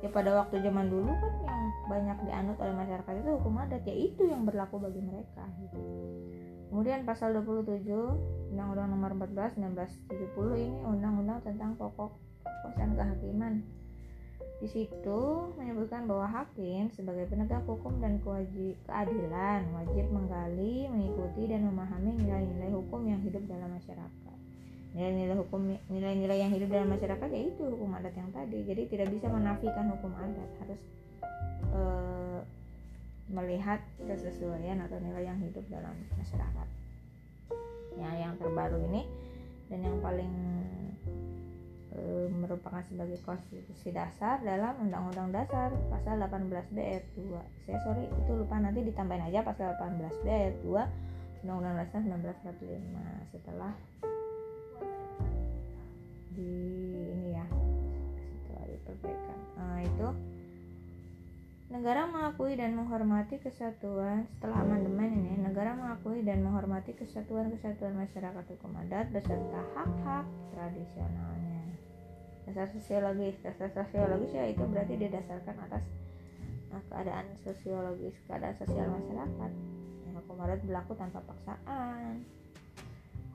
ya 0.04 0.12
pada 0.12 0.36
waktu 0.36 0.60
zaman 0.60 0.92
dulu 0.92 1.08
kan 1.08 1.34
yang 1.44 1.60
banyak 1.88 2.18
dianut 2.28 2.56
oleh 2.60 2.74
masyarakat 2.76 3.12
itu 3.16 3.30
hukum 3.40 3.54
adat 3.60 3.82
ya 3.88 3.94
itu 3.96 4.22
yang 4.28 4.44
berlaku 4.44 4.76
bagi 4.76 5.00
mereka 5.00 5.44
gitu. 5.64 5.80
kemudian 6.68 7.08
pasal 7.08 7.32
27 7.32 7.88
Undang-Undang 8.52 8.88
Nomor 8.92 9.10
14 9.28 9.56
1970 9.60 10.64
ini 10.64 10.78
undang-undang 10.84 11.40
tentang 11.40 11.74
pokok 11.80 12.12
kekuasaan 12.44 12.92
kehakiman 12.98 13.64
di 14.56 14.68
situ 14.72 15.20
menyebutkan 15.60 16.08
bahwa 16.08 16.24
hakim 16.32 16.88
sebagai 16.88 17.28
penegak 17.28 17.60
hukum 17.68 18.00
dan 18.00 18.16
kewajib 18.24 18.72
keadilan 18.88 19.68
wajib 19.76 20.08
menggali, 20.08 20.88
mengikuti 20.88 21.44
dan 21.44 21.68
memahami 21.68 22.24
nilai-nilai 22.24 22.72
hukum 22.72 23.04
yang 23.04 23.20
hidup 23.20 23.44
dalam 23.44 23.68
masyarakat. 23.76 24.35
Nilai-nilai 24.96 25.36
hukum 25.36 25.76
nilai-nilai 25.92 26.40
yang 26.40 26.48
hidup 26.56 26.72
dalam 26.72 26.88
masyarakat 26.88 27.28
yaitu 27.28 27.68
hukum 27.68 27.92
adat 27.92 28.16
yang 28.16 28.32
tadi. 28.32 28.64
Jadi 28.64 28.82
tidak 28.88 29.12
bisa 29.12 29.28
menafikan 29.28 29.92
hukum 29.92 30.08
adat, 30.16 30.50
harus 30.64 30.80
e, 31.68 31.82
melihat 33.28 33.84
kesesuaian 34.00 34.80
atau 34.88 34.96
nilai 34.96 35.28
yang 35.28 35.36
hidup 35.36 35.68
dalam 35.68 35.92
masyarakat. 36.16 36.68
Ya, 38.00 38.08
yang 38.24 38.40
terbaru 38.40 38.80
ini 38.88 39.04
dan 39.68 39.84
yang 39.84 40.00
paling 40.00 40.32
e, 41.92 42.00
merupakan 42.32 42.80
sebagai 42.88 43.20
konstitusi 43.20 43.92
dasar 43.92 44.40
dalam 44.40 44.80
Undang-Undang 44.80 45.28
Dasar 45.28 45.76
pasal 45.92 46.24
18B 46.24 46.76
ayat 46.80 47.04
2. 47.20 47.68
Saya 47.68 47.78
sorry 47.84 48.08
itu 48.08 48.32
lupa 48.32 48.56
nanti 48.56 48.80
ditambahin 48.80 49.28
aja 49.28 49.44
pasal 49.44 49.76
18B 49.76 50.24
ayat 50.24 50.56
2 50.64 51.44
Undang-Undang 51.44 51.76
Dasar 51.84 52.00
1945 52.00 53.36
setelah 53.36 53.76
di 56.36 56.52
ini 57.00 57.32
ya 57.32 57.46
setelah 58.44 58.64
diperbaikan. 58.68 59.38
Nah, 59.56 59.80
itu 59.80 60.08
Negara 61.66 62.06
mengakui 62.06 62.54
dan 62.54 62.78
menghormati 62.78 63.42
kesatuan 63.42 64.22
setelah 64.30 64.62
amandemen 64.62 65.18
ini, 65.18 65.34
negara 65.34 65.74
mengakui 65.74 66.22
dan 66.22 66.46
menghormati 66.46 66.94
kesatuan-kesatuan 66.94 67.90
masyarakat 67.90 68.44
hukum 68.54 68.70
adat 68.86 69.10
beserta 69.10 69.66
hak-hak 69.74 70.30
tradisionalnya. 70.54 71.74
Dasar 72.46 72.70
sosiologis 72.70 73.34
dasar 73.42 73.66
sosiologis 73.74 74.30
ya 74.30 74.46
itu 74.46 74.62
berarti 74.62 74.94
didasarkan 74.94 75.58
atas 75.66 75.82
nah, 76.70 76.82
keadaan 76.86 77.34
sosiologis 77.42 78.14
keadaan 78.30 78.54
sosial 78.62 78.86
masyarakat. 78.86 79.50
Yang 80.06 80.14
hukum 80.22 80.36
adat 80.46 80.62
berlaku 80.62 80.94
tanpa 80.94 81.18
paksaan 81.26 82.22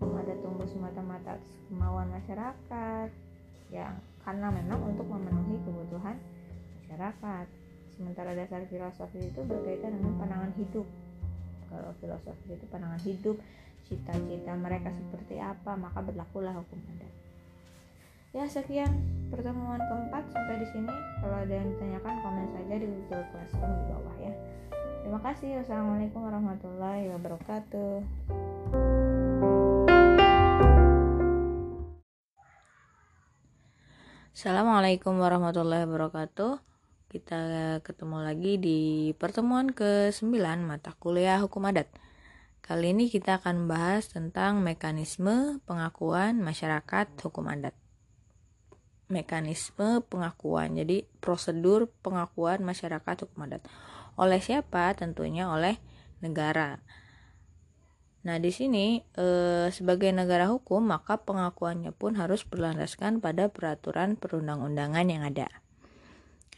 adat 0.10 0.38
tumbuh 0.42 0.66
semata-mata 0.66 1.38
atas 1.38 1.52
kemauan 1.70 2.10
masyarakat. 2.10 3.10
Yang 3.70 3.94
karena 4.22 4.48
memang 4.50 4.80
untuk 4.90 5.08
memenuhi 5.08 5.62
kebutuhan 5.62 6.18
masyarakat. 6.82 7.46
Sementara 7.94 8.34
dasar 8.34 8.66
filosofi 8.66 9.22
itu 9.22 9.42
berkaitan 9.46 9.94
dengan 10.00 10.18
pandangan 10.18 10.52
hidup. 10.58 10.88
Kalau 11.70 11.92
filosofi 12.02 12.58
itu 12.58 12.66
pandangan 12.68 13.02
hidup 13.06 13.38
cita-cita 13.86 14.54
mereka 14.56 14.90
seperti 14.94 15.42
apa 15.42 15.76
maka 15.76 16.00
berlakulah 16.00 16.56
hukum 16.56 16.80
adat. 16.96 17.14
Ya 18.32 18.48
sekian 18.48 18.92
pertemuan 19.28 19.80
keempat 19.80 20.24
sampai 20.32 20.64
di 20.64 20.68
sini. 20.72 20.94
Kalau 21.20 21.38
ada 21.44 21.52
yang 21.52 21.68
ditanyakan 21.76 22.16
komen 22.24 22.48
saja 22.56 22.76
di 22.80 22.88
Google 22.88 23.26
Classroom 23.36 23.72
di 23.76 23.86
bawah 23.92 24.16
ya. 24.24 24.34
Terima 25.04 25.20
kasih. 25.20 25.50
Wassalamualaikum 25.60 26.20
warahmatullahi 26.24 27.12
wabarakatuh 27.12 28.51
Assalamualaikum 34.32 35.20
warahmatullahi 35.20 35.84
wabarakatuh 35.84 36.64
Kita 37.12 37.42
ketemu 37.84 38.24
lagi 38.24 38.56
di 38.56 38.80
pertemuan 39.20 39.76
ke-9 39.76 40.32
mata 40.64 40.96
kuliah 40.96 41.36
hukum 41.44 41.68
adat 41.68 41.92
Kali 42.64 42.96
ini 42.96 43.12
kita 43.12 43.44
akan 43.44 43.68
membahas 43.68 44.08
tentang 44.08 44.64
mekanisme 44.64 45.60
pengakuan 45.68 46.40
masyarakat 46.40 47.12
hukum 47.28 47.52
adat 47.52 47.76
mekanisme 49.12 50.00
pengakuan. 50.08 50.80
Jadi 50.80 51.04
prosedur 51.20 51.92
pengakuan 52.00 52.64
masyarakat 52.64 53.28
hukum 53.28 53.52
adat. 53.52 53.68
Oleh 54.16 54.40
siapa? 54.40 54.96
Tentunya 54.96 55.52
oleh 55.52 55.76
negara. 56.24 56.80
Nah, 58.22 58.38
di 58.38 58.54
sini 58.54 59.02
e, 59.18 59.26
sebagai 59.74 60.14
negara 60.14 60.46
hukum, 60.54 60.86
maka 60.86 61.18
pengakuannya 61.18 61.90
pun 61.90 62.14
harus 62.22 62.46
berlandaskan 62.46 63.18
pada 63.18 63.50
peraturan 63.50 64.14
perundang-undangan 64.14 65.06
yang 65.10 65.26
ada. 65.26 65.50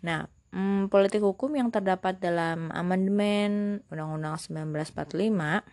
Nah, 0.04 0.28
hmm, 0.52 0.92
politik 0.92 1.24
hukum 1.24 1.56
yang 1.56 1.72
terdapat 1.72 2.20
dalam 2.20 2.68
amandemen 2.76 3.80
Undang-Undang 3.88 4.68
1945 4.68 5.64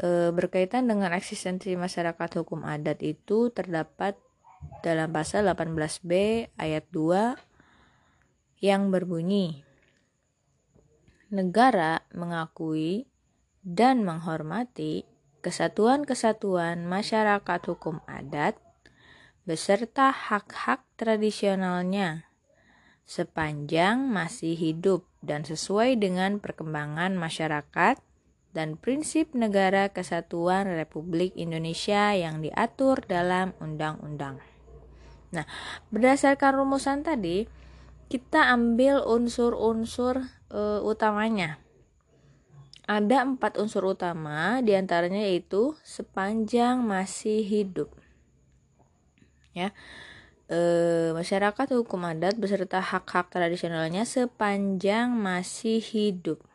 e, 0.00 0.32
berkaitan 0.32 0.88
dengan 0.88 1.12
eksistensi 1.12 1.76
masyarakat 1.76 2.40
hukum 2.40 2.64
adat 2.64 3.04
itu 3.04 3.52
terdapat 3.52 4.16
dalam 4.80 5.12
pasal 5.12 5.44
18B 5.52 6.12
ayat 6.56 6.88
2 6.96 8.64
yang 8.64 8.88
berbunyi 8.88 9.62
Negara 11.26 12.06
mengakui 12.14 13.04
dan 13.66 14.06
menghormati 14.06 15.02
kesatuan-kesatuan 15.42 16.86
masyarakat 16.86 17.60
hukum 17.66 17.98
adat 18.06 18.54
beserta 19.42 20.14
hak-hak 20.14 20.86
tradisionalnya 20.94 22.30
sepanjang 23.06 24.06
masih 24.10 24.58
hidup 24.58 25.06
dan 25.22 25.46
sesuai 25.46 25.98
dengan 25.98 26.42
perkembangan 26.42 27.14
masyarakat 27.14 28.02
dan 28.50 28.74
prinsip 28.74 29.30
negara 29.34 29.90
kesatuan 29.90 30.66
Republik 30.66 31.34
Indonesia 31.38 32.14
yang 32.16 32.42
diatur 32.42 33.04
dalam 33.06 33.54
undang-undang. 33.62 34.42
Nah, 35.30 35.46
berdasarkan 35.92 36.64
rumusan 36.64 37.04
tadi, 37.04 37.44
kita 38.08 38.48
ambil 38.50 39.04
unsur-unsur 39.04 40.24
e, 40.48 40.80
utamanya. 40.80 41.60
Ada 42.86 43.26
empat 43.26 43.58
unsur 43.58 43.82
utama, 43.82 44.62
di 44.62 44.70
antaranya 44.78 45.18
yaitu 45.18 45.74
sepanjang 45.82 46.86
masih 46.86 47.42
hidup. 47.42 47.90
Ya, 49.50 49.74
e, 50.46 50.58
masyarakat 51.10 51.66
hukum 51.74 52.06
adat 52.06 52.38
beserta 52.38 52.78
hak-hak 52.78 53.34
tradisionalnya 53.34 54.06
sepanjang 54.06 55.10
masih 55.10 55.82
hidup. 55.82 56.46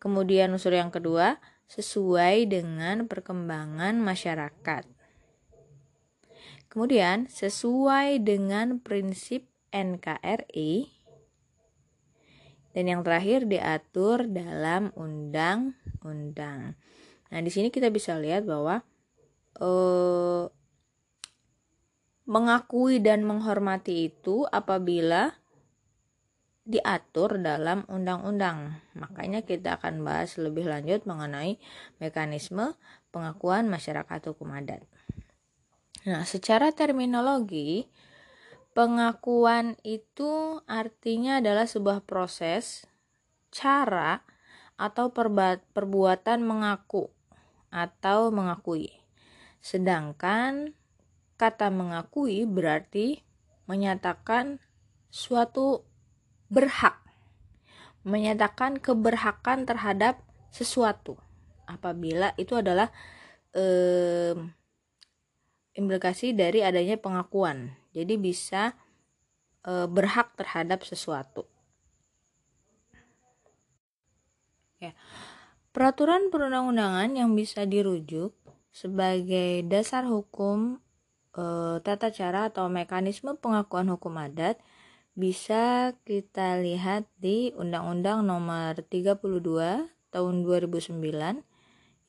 Kemudian 0.00 0.48
unsur 0.48 0.72
yang 0.72 0.88
kedua, 0.88 1.36
sesuai 1.68 2.48
dengan 2.48 3.04
perkembangan 3.04 4.00
masyarakat. 4.00 4.88
Kemudian, 6.72 7.28
sesuai 7.28 8.24
dengan 8.24 8.80
prinsip 8.80 9.44
NKRI 9.76 11.01
dan 12.72 12.84
yang 12.88 13.00
terakhir 13.04 13.44
diatur 13.48 14.28
dalam 14.28 14.92
undang-undang. 14.96 16.76
Nah, 17.32 17.40
di 17.40 17.50
sini 17.52 17.72
kita 17.72 17.88
bisa 17.88 18.16
lihat 18.16 18.44
bahwa 18.44 18.84
eh, 19.60 20.44
mengakui 22.28 23.00
dan 23.00 23.24
menghormati 23.28 24.08
itu 24.12 24.48
apabila 24.48 25.36
diatur 26.62 27.42
dalam 27.42 27.82
undang-undang. 27.90 28.78
Makanya 28.94 29.42
kita 29.42 29.82
akan 29.82 30.06
bahas 30.06 30.38
lebih 30.38 30.70
lanjut 30.70 31.02
mengenai 31.04 31.58
mekanisme 31.98 32.78
pengakuan 33.10 33.66
masyarakat 33.66 34.20
hukum 34.30 34.54
adat. 34.54 34.86
Nah, 36.02 36.26
secara 36.26 36.70
terminologi, 36.74 37.86
pengakuan 38.72 39.76
itu 39.84 40.60
artinya 40.64 41.40
adalah 41.40 41.68
sebuah 41.68 42.04
proses, 42.04 42.88
cara, 43.52 44.24
atau 44.80 45.12
perbuatan 45.12 46.40
mengaku 46.42 47.12
atau 47.72 48.32
mengakui. 48.34 48.90
Sedangkan 49.62 50.74
kata 51.38 51.70
mengakui 51.70 52.44
berarti 52.44 53.22
menyatakan 53.70 54.58
suatu 55.08 55.86
berhak, 56.50 56.98
menyatakan 58.02 58.82
keberhakan 58.82 59.64
terhadap 59.64 60.20
sesuatu 60.52 61.16
apabila 61.64 62.36
itu 62.36 62.58
adalah 62.58 62.92
eh, 63.56 64.36
implikasi 65.72 66.36
dari 66.36 66.60
adanya 66.60 67.00
pengakuan. 67.00 67.81
Jadi 67.92 68.16
bisa 68.16 68.76
e, 69.64 69.86
berhak 69.88 70.34
terhadap 70.36 70.84
sesuatu. 70.84 71.46
Ya. 74.82 74.96
Peraturan 75.72 76.28
perundang-undangan 76.28 77.14
yang 77.16 77.32
bisa 77.32 77.64
dirujuk 77.64 78.34
sebagai 78.72 79.62
dasar 79.68 80.04
hukum 80.08 80.82
e, 81.36 81.44
tata 81.80 82.10
cara 82.10 82.48
atau 82.50 82.66
mekanisme 82.72 83.36
pengakuan 83.38 83.88
hukum 83.92 84.16
adat 84.18 84.60
bisa 85.12 85.92
kita 86.08 86.56
lihat 86.64 87.04
di 87.20 87.52
Undang-Undang 87.52 88.24
Nomor 88.24 88.80
32 88.88 89.20
Tahun 90.12 90.44
2009 90.44 91.00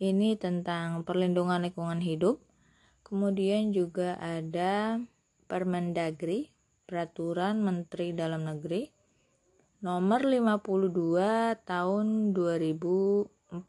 ini 0.03 0.35
tentang 0.35 1.07
perlindungan 1.07 1.63
lingkungan 1.63 2.03
hidup. 2.03 2.43
Kemudian 3.03 3.71
juga 3.71 4.19
ada 4.19 4.99
Permendagri, 5.53 6.49
Peraturan 6.89 7.61
Menteri 7.61 8.09
Dalam 8.09 8.41
Negeri 8.41 8.89
nomor 9.85 10.25
52 10.25 10.65
tahun 11.61 12.33
2014 12.33 13.61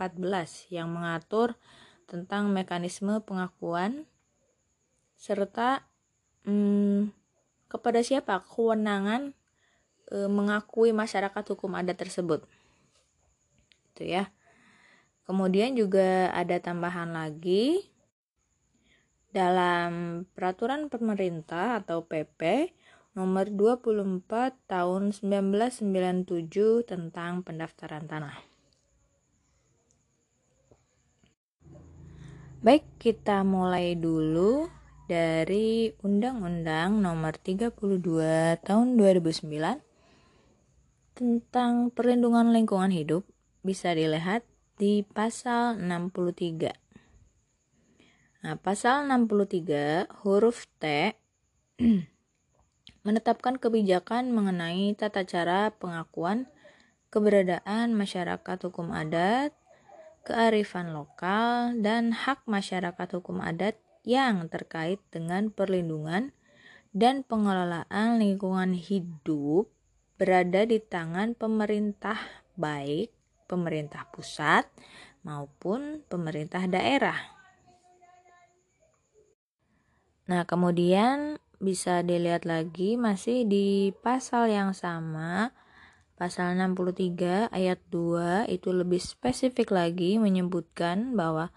yang 0.72 0.89
mengatur 0.89 1.61
tentang 2.09 2.49
mekanisme 2.49 3.20
pengakuan 3.20 4.09
serta 5.20 5.85
hmm, 6.49 7.12
kepada 7.68 8.01
siapa 8.01 8.41
kewenangan 8.49 9.37
e, 10.09 10.24
mengakui 10.24 10.97
masyarakat 10.97 11.45
hukum 11.53 11.76
adat 11.76 12.01
tersebut. 12.01 12.49
Itu 13.93 14.09
ya. 14.09 14.32
Kemudian 15.28 15.76
juga 15.76 16.32
ada 16.32 16.57
tambahan 16.64 17.12
lagi 17.12 17.93
dalam 19.35 20.22
peraturan 20.39 20.87
pemerintah 20.87 21.82
atau 21.82 22.07
PP 22.07 22.70
nomor 23.18 23.51
24 23.51 24.22
tahun 24.70 25.11
1997 25.11 26.87
tentang 26.87 27.43
pendaftaran 27.43 28.07
tanah 28.07 28.55
Baik, 32.64 32.87
kita 32.97 33.45
mulai 33.45 33.93
dulu 33.93 34.72
dari 35.05 35.93
Undang-Undang 36.01 36.97
Nomor 36.97 37.37
32 37.37 37.76
Tahun 38.64 38.87
2009 38.97 39.85
tentang 41.12 41.93
perlindungan 41.93 42.57
lingkungan 42.57 42.89
hidup 42.89 43.28
bisa 43.61 43.93
dilihat 43.93 44.49
di 44.80 45.05
pasal 45.05 45.76
63. 45.76 46.84
Nah, 48.45 48.61
pasal 48.61 49.09
63 49.09 50.20
huruf 50.20 50.68
T 50.76 51.16
menetapkan 53.09 53.57
kebijakan 53.57 54.36
mengenai 54.36 54.92
tata 55.01 55.24
cara 55.24 55.72
pengakuan 55.72 56.45
keberadaan 57.09 57.97
masyarakat 57.97 58.59
hukum 58.68 58.92
adat, 58.92 59.57
kearifan 60.28 60.92
lokal, 60.92 61.72
dan 61.80 62.12
hak 62.12 62.45
masyarakat 62.45 63.09
hukum 63.16 63.40
adat 63.40 63.80
yang 64.05 64.45
terkait 64.53 65.01
dengan 65.09 65.49
perlindungan 65.49 66.36
dan 66.92 67.24
pengelolaan 67.24 68.20
lingkungan 68.20 68.76
hidup 68.76 69.72
berada 70.20 70.68
di 70.68 70.84
tangan 70.84 71.32
pemerintah 71.32 72.20
baik 72.61 73.09
pemerintah 73.49 74.05
pusat 74.12 74.68
maupun 75.24 76.05
pemerintah 76.12 76.68
daerah. 76.68 77.34
Nah, 80.24 80.48
kemudian 80.48 81.36
bisa 81.60 82.00
dilihat 82.00 82.48
lagi 82.48 82.96
masih 82.96 83.44
di 83.44 83.92
pasal 84.00 84.52
yang 84.52 84.72
sama 84.76 85.52
pasal 86.14 86.54
63 86.54 87.50
ayat 87.50 87.80
2 87.90 88.46
itu 88.46 88.70
lebih 88.70 89.02
spesifik 89.02 89.74
lagi 89.74 90.16
menyebutkan 90.22 91.18
bahwa 91.18 91.50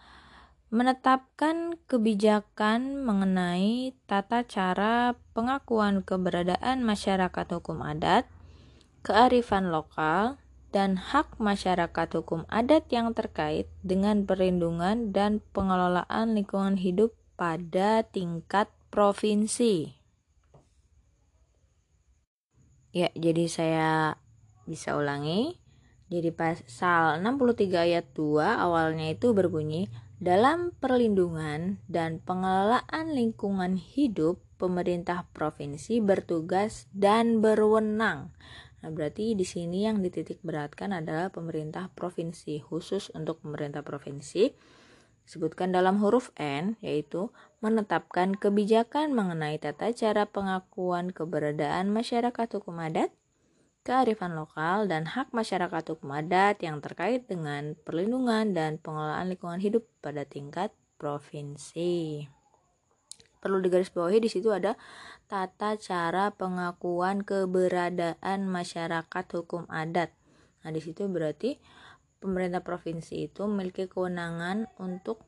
menetapkan 0.67 1.79
kebijakan 1.87 2.99
mengenai 3.07 3.95
tata 4.09 4.43
cara 4.43 5.15
pengakuan 5.31 6.03
keberadaan 6.03 6.83
masyarakat 6.83 7.47
hukum 7.55 7.79
adat, 7.79 8.27
kearifan 8.99 9.71
lokal, 9.71 10.35
dan 10.75 10.99
hak 10.99 11.39
masyarakat 11.39 12.07
hukum 12.19 12.43
adat 12.51 12.83
yang 12.91 13.15
terkait 13.15 13.71
dengan 13.79 14.27
perlindungan 14.27 15.15
dan 15.15 15.39
pengelolaan 15.55 16.35
lingkungan 16.35 16.75
hidup 16.75 17.15
pada 17.37 18.03
tingkat 18.03 18.67
provinsi. 18.89 19.93
Ya, 22.91 23.13
jadi 23.13 23.45
saya 23.45 23.89
bisa 24.65 24.97
ulangi. 24.97 25.61
Jadi 26.07 26.31
pasal 26.31 27.19
63 27.19 27.85
ayat 27.85 28.05
2 28.15 28.41
awalnya 28.41 29.11
itu 29.11 29.35
berbunyi 29.35 29.91
dalam 30.17 30.73
perlindungan 30.81 31.77
dan 31.85 32.23
pengelolaan 32.23 33.13
lingkungan 33.13 33.77
hidup, 33.77 34.41
pemerintah 34.57 35.29
provinsi 35.35 36.01
bertugas 36.01 36.89
dan 36.89 37.43
berwenang. 37.43 38.33
Nah, 38.81 38.89
berarti 38.89 39.37
di 39.37 39.45
sini 39.45 39.85
yang 39.85 40.01
dititik 40.01 40.41
beratkan 40.41 40.95
adalah 40.95 41.29
pemerintah 41.29 41.93
provinsi 41.93 42.57
khusus 42.65 43.13
untuk 43.13 43.45
pemerintah 43.45 43.85
provinsi. 43.85 44.55
Sebutkan 45.27 45.75
dalam 45.75 45.99
huruf 45.99 46.31
N 46.39 46.79
yaitu 46.79 47.35
menetapkan 47.59 48.33
kebijakan 48.33 49.11
mengenai 49.11 49.59
tata 49.59 49.91
cara 49.91 50.23
pengakuan 50.23 51.11
keberadaan 51.11 51.91
masyarakat 51.91 52.47
hukum 52.55 52.79
adat 52.79 53.11
kearifan 53.87 54.35
lokal, 54.35 54.91
dan 54.91 55.07
hak 55.07 55.31
masyarakat 55.31 55.95
hukum 55.95 56.11
adat 56.11 56.59
yang 56.59 56.83
terkait 56.83 57.23
dengan 57.23 57.71
perlindungan 57.87 58.51
dan 58.51 58.75
pengelolaan 58.83 59.31
lingkungan 59.31 59.63
hidup 59.63 59.87
pada 60.03 60.27
tingkat 60.27 60.75
provinsi. 60.99 62.27
Perlu 63.39 63.63
digarisbawahi 63.63 64.19
di 64.19 64.27
situ 64.27 64.51
ada 64.51 64.75
tata 65.31 65.79
cara 65.79 66.35
pengakuan 66.35 67.23
keberadaan 67.23 68.51
masyarakat 68.51 69.25
hukum 69.39 69.63
adat. 69.71 70.11
Nah, 70.67 70.75
di 70.75 70.83
situ 70.83 71.07
berarti 71.07 71.55
pemerintah 72.17 72.61
provinsi 72.65 73.29
itu 73.29 73.45
memiliki 73.45 73.85
kewenangan 73.85 74.67
untuk 74.81 75.21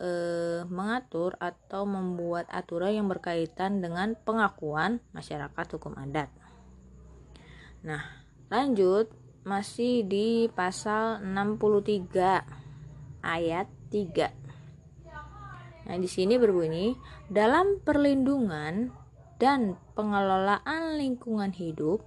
eh, 0.00 0.64
mengatur 0.66 1.36
atau 1.38 1.86
membuat 1.86 2.48
aturan 2.50 2.96
yang 2.96 3.08
berkaitan 3.08 3.78
dengan 3.84 4.16
pengakuan 4.18 5.00
masyarakat 5.12 5.66
hukum 5.78 5.94
adat. 5.94 6.32
Nah, 7.84 8.00
lanjut 8.48 9.12
masih 9.44 10.08
di 10.08 10.48
pasal 10.56 11.20
63 11.20 12.40
ayat 13.20 13.68
3. 13.92 14.32
Nah, 15.84 15.96
di 16.00 16.08
sini 16.08 16.40
berbunyi 16.40 16.96
dalam 17.28 17.76
perlindungan 17.84 18.88
dan 19.36 19.76
pengelolaan 19.92 20.96
lingkungan 20.96 21.52
hidup 21.52 22.00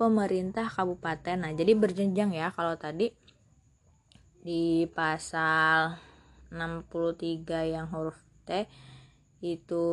pemerintah 0.00 0.64
kabupaten. 0.72 1.44
Nah, 1.44 1.52
jadi 1.52 1.76
berjenjang 1.76 2.32
ya 2.32 2.48
kalau 2.56 2.80
tadi 2.80 3.12
di 4.40 4.88
pasal 4.90 5.96
63 6.50 7.76
yang 7.76 7.86
huruf 7.92 8.18
T 8.48 8.66
itu 9.40 9.86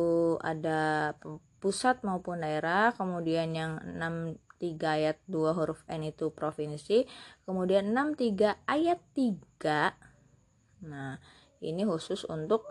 ada 0.44 1.12
pusat 1.60 2.04
maupun 2.04 2.44
daerah, 2.44 2.92
kemudian 2.92 3.52
yang 3.56 3.80
6 3.84 4.36
3 4.58 4.74
ayat 4.98 5.18
2 5.30 5.54
huruf 5.54 5.86
N 5.86 6.10
itu 6.10 6.34
provinsi 6.34 7.06
kemudian 7.46 7.94
63 7.94 8.66
ayat 8.66 8.98
3 9.14 10.82
nah 10.82 11.22
ini 11.62 11.86
khusus 11.86 12.26
untuk 12.26 12.66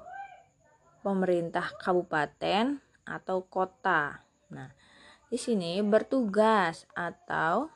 pemerintah 1.03 1.71
kabupaten 1.80 2.84
atau 3.07 3.47
kota. 3.47 4.23
Nah 4.51 4.71
di 5.28 5.36
sini 5.39 5.80
bertugas 5.84 6.88
atau 6.95 7.71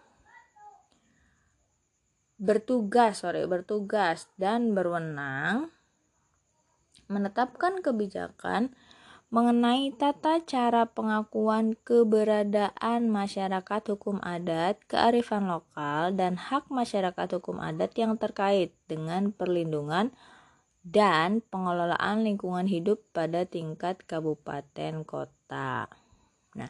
bertugas 2.41 3.21
sorry 3.21 3.45
bertugas 3.45 4.25
dan 4.41 4.73
berwenang 4.73 5.69
menetapkan 7.05 7.85
kebijakan 7.85 8.73
mengenai 9.31 9.95
tata 9.95 10.43
cara 10.43 10.89
pengakuan 10.91 11.79
keberadaan 11.87 13.07
masyarakat 13.07 13.81
hukum 13.95 14.19
adat, 14.19 14.75
kearifan 14.91 15.47
lokal, 15.47 16.11
dan 16.11 16.35
hak 16.35 16.67
masyarakat 16.67 17.39
hukum 17.39 17.63
adat 17.63 17.95
yang 17.95 18.19
terkait 18.19 18.75
dengan 18.91 19.31
perlindungan 19.31 20.11
dan 20.83 21.39
pengelolaan 21.47 22.27
lingkungan 22.27 22.67
hidup 22.67 22.99
pada 23.15 23.47
tingkat 23.47 24.03
kabupaten 24.03 25.07
kota. 25.07 25.87
Nah, 26.59 26.69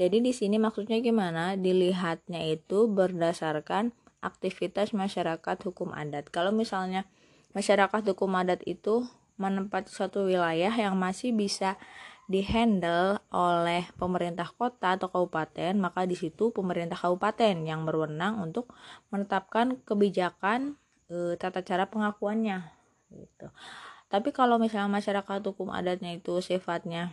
jadi 0.00 0.24
di 0.24 0.32
sini 0.32 0.56
maksudnya 0.56 1.04
gimana? 1.04 1.52
Dilihatnya 1.60 2.48
itu 2.48 2.88
berdasarkan 2.88 3.92
aktivitas 4.24 4.96
masyarakat 4.96 5.56
hukum 5.68 5.92
adat. 5.92 6.32
Kalau 6.32 6.50
misalnya 6.50 7.04
masyarakat 7.52 8.02
hukum 8.16 8.32
adat 8.34 8.64
itu 8.64 9.04
menempati 9.36 9.92
suatu 9.92 10.24
wilayah 10.24 10.72
yang 10.72 10.96
masih 10.96 11.36
bisa 11.36 11.76
dihandle 12.24 13.20
oleh 13.28 13.84
pemerintah 14.00 14.48
kota 14.56 14.96
atau 14.96 15.12
kabupaten, 15.12 15.76
maka 15.76 16.08
di 16.08 16.16
situ 16.16 16.48
pemerintah 16.56 16.96
kabupaten 16.96 17.68
yang 17.68 17.84
berwenang 17.84 18.40
untuk 18.40 18.72
menetapkan 19.12 19.76
kebijakan 19.84 20.80
e, 21.08 21.36
tata 21.36 21.60
cara 21.60 21.88
pengakuannya 21.88 22.64
gitu 23.12 23.48
tapi 24.08 24.30
kalau 24.30 24.60
misalnya 24.60 24.90
masyarakat 24.90 25.42
hukum 25.42 25.74
adatnya 25.74 26.14
itu 26.14 26.38
sifatnya 26.38 27.10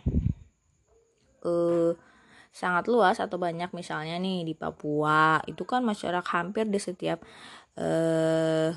eh 1.42 1.92
sangat 2.52 2.84
luas 2.92 3.16
atau 3.16 3.40
banyak 3.40 3.72
misalnya 3.72 4.20
nih 4.20 4.44
di 4.44 4.52
Papua 4.52 5.40
itu 5.48 5.64
kan 5.64 5.80
masyarakat 5.80 6.28
hampir 6.36 6.68
di 6.68 6.76
setiap 6.76 7.24
eh, 7.80 8.76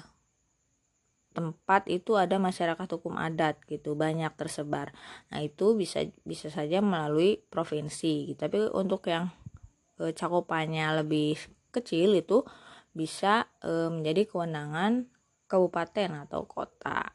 tempat 1.36 1.91
itu 1.91 2.15
ada 2.15 2.39
masyarakat 2.39 2.88
hukum 2.95 3.19
adat 3.19 3.59
gitu 3.67 3.99
banyak 3.99 4.32
tersebar 4.39 4.95
nah 5.28 5.43
itu 5.43 5.76
bisa 5.76 6.07
bisa 6.23 6.47
saja 6.47 6.80
melalui 6.80 7.43
provinsi 7.51 8.32
gitu. 8.32 8.39
tapi 8.39 8.71
untuk 8.71 9.03
yang 9.11 9.28
eh, 9.99 10.15
cakupannya 10.15 11.03
lebih 11.03 11.36
kecil 11.76 12.15
itu 12.15 12.47
bisa 12.95 13.51
eh, 13.59 13.91
menjadi 13.91 14.23
kewenangan 14.32 15.11
kabupaten 15.51 16.23
atau 16.23 16.47
kota 16.47 17.11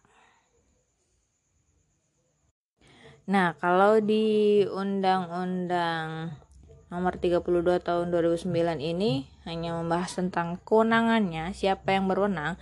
Nah, 3.30 3.54
kalau 3.62 4.02
di 4.02 4.58
Undang-Undang 4.66 6.34
nomor 6.90 7.16
32 7.22 7.80
tahun 7.86 8.06
2009 8.10 8.50
ini 8.82 9.30
hanya 9.46 9.78
membahas 9.78 10.18
tentang 10.18 10.58
kewenangannya, 10.66 11.54
siapa 11.54 11.94
yang 11.94 12.10
berwenang. 12.10 12.58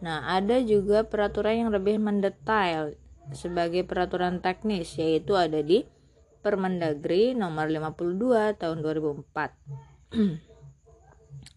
Nah, 0.00 0.32
ada 0.32 0.60
juga 0.64 1.04
peraturan 1.04 1.68
yang 1.68 1.70
lebih 1.72 2.00
mendetail 2.00 2.96
sebagai 3.36 3.84
peraturan 3.84 4.40
teknis 4.40 4.96
yaitu 4.96 5.36
ada 5.36 5.60
di 5.60 5.84
Permendagri 6.40 7.34
nomor 7.34 7.66
52 7.66 8.54
tahun 8.54 8.78
2004. 8.78 9.34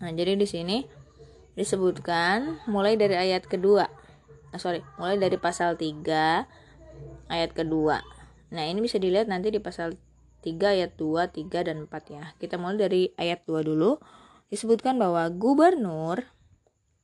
nah, 0.01 0.11
jadi 0.11 0.34
di 0.34 0.47
sini 0.49 0.82
disebutkan 1.53 2.65
mulai 2.65 2.97
dari 2.97 3.13
ayat 3.13 3.45
kedua. 3.45 3.86
Ah, 4.49 4.57
sorry, 4.57 4.82
mulai 4.97 5.22
dari 5.22 5.38
pasal 5.38 5.78
3 5.78 6.49
ayat 7.30 7.53
kedua 7.53 8.01
Nah, 8.49 8.65
ini 8.65 8.82
bisa 8.82 8.97
dilihat 8.97 9.30
nanti 9.30 9.53
di 9.53 9.61
pasal 9.61 9.93
3 10.39 10.75
ayat 10.75 10.95
2, 10.95 11.29
3 11.29 11.67
dan 11.67 11.77
4 11.85 12.15
ya. 12.15 12.23
Kita 12.39 12.55
mulai 12.55 12.79
dari 12.79 13.01
ayat 13.19 13.43
2 13.43 13.63
dulu. 13.63 13.99
Disebutkan 14.49 14.97
bahwa 14.97 15.27
gubernur 15.29 16.25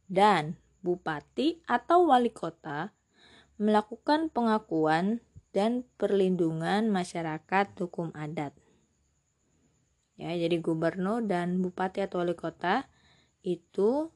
dan 0.09 0.57
bupati 0.85 1.61
atau 1.65 2.09
wali 2.09 2.29
kota 2.29 2.93
melakukan 3.57 4.29
pengakuan 4.29 5.23
dan 5.55 5.87
perlindungan 5.95 6.91
masyarakat 6.91 7.65
hukum 7.79 8.11
adat. 8.11 8.51
Ya, 10.15 10.31
jadi 10.35 10.59
gubernur 10.59 11.23
dan 11.23 11.59
bupati 11.59 12.03
atau 12.03 12.23
wali 12.23 12.35
kota 12.35 12.87
itu 13.43 14.11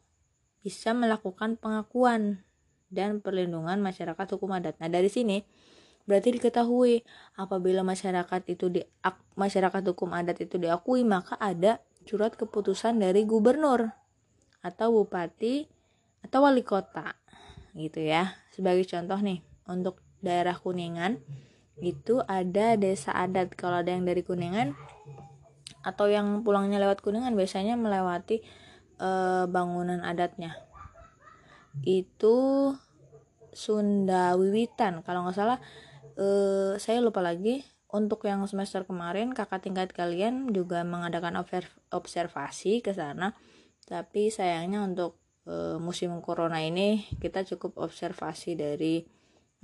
bisa 0.59 0.91
melakukan 0.91 1.55
pengakuan 1.55 2.43
dan 2.91 3.23
perlindungan 3.23 3.79
masyarakat 3.79 4.27
hukum 4.35 4.51
adat. 4.51 4.75
Nah, 4.81 4.91
dari 4.91 5.07
sini 5.07 5.45
Berarti 6.09 6.33
diketahui 6.33 7.05
apabila 7.37 7.85
masyarakat 7.85 8.41
itu 8.49 8.65
di 8.73 8.81
masyarakat 9.37 9.93
hukum 9.93 10.09
adat 10.17 10.41
itu 10.41 10.57
diakui 10.57 11.05
maka 11.05 11.37
ada 11.37 11.77
surat 12.09 12.33
keputusan 12.33 12.97
dari 12.97 13.29
gubernur 13.29 13.93
atau 14.65 14.89
bupati 14.89 15.69
atau 16.25 16.49
wali 16.49 16.65
kota 16.65 17.13
gitu 17.77 18.01
ya. 18.01 18.33
Sebagai 18.49 18.89
contoh 18.89 19.21
nih 19.21 19.45
untuk 19.69 20.01
daerah 20.25 20.57
Kuningan 20.57 21.21
itu 21.79 22.19
ada 22.25 22.75
desa 22.75 23.13
adat 23.13 23.53
kalau 23.53 23.85
ada 23.85 23.93
yang 23.93 24.03
dari 24.03 24.25
Kuningan 24.25 24.73
atau 25.85 26.11
yang 26.11 26.43
pulangnya 26.43 26.81
lewat 26.81 26.99
Kuningan 27.05 27.37
biasanya 27.37 27.79
melewati 27.79 28.43
e, 28.99 29.09
bangunan 29.47 30.03
adatnya 30.03 30.59
itu 31.87 32.35
Sunda 33.55 34.35
Wiwitan 34.35 35.05
kalau 35.07 35.23
nggak 35.23 35.37
salah 35.37 35.59
uh, 36.19 36.75
saya 36.75 36.99
lupa 36.99 37.23
lagi. 37.23 37.63
Untuk 37.89 38.21
yang 38.29 38.45
semester 38.45 38.85
kemarin 38.85 39.33
kakak 39.33 39.65
tingkat 39.65 39.89
kalian 39.97 40.53
juga 40.53 40.85
mengadakan 40.85 41.41
observasi 41.89 42.85
ke 42.85 42.93
sana. 42.93 43.33
Tapi 43.89 44.29
sayangnya 44.29 44.85
untuk 44.85 45.17
uh, 45.49 45.81
musim 45.81 46.13
corona 46.21 46.61
ini 46.61 47.09
kita 47.17 47.41
cukup 47.49 47.81
observasi 47.81 48.53
dari 48.53 49.01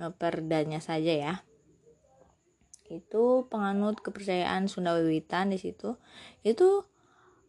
uh, 0.02 0.10
perdanya 0.10 0.82
saja 0.82 1.14
ya. 1.14 1.34
Itu 2.90 3.46
penganut 3.46 4.02
kepercayaan 4.02 4.66
Sunda 4.74 4.98
Wiwitan 4.98 5.54
di 5.54 5.62
situ. 5.62 6.02
Itu 6.42 6.90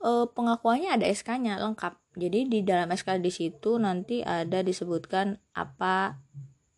uh, 0.04 0.28
pengakuannya 0.28 1.00
ada 1.00 1.08
SK-nya 1.08 1.56
lengkap. 1.56 1.96
Jadi 2.20 2.52
di 2.52 2.60
dalam 2.60 2.92
SK 2.92 3.24
di 3.24 3.32
situ 3.32 3.80
nanti 3.80 4.20
ada 4.20 4.60
disebutkan 4.60 5.40
apa 5.56 6.20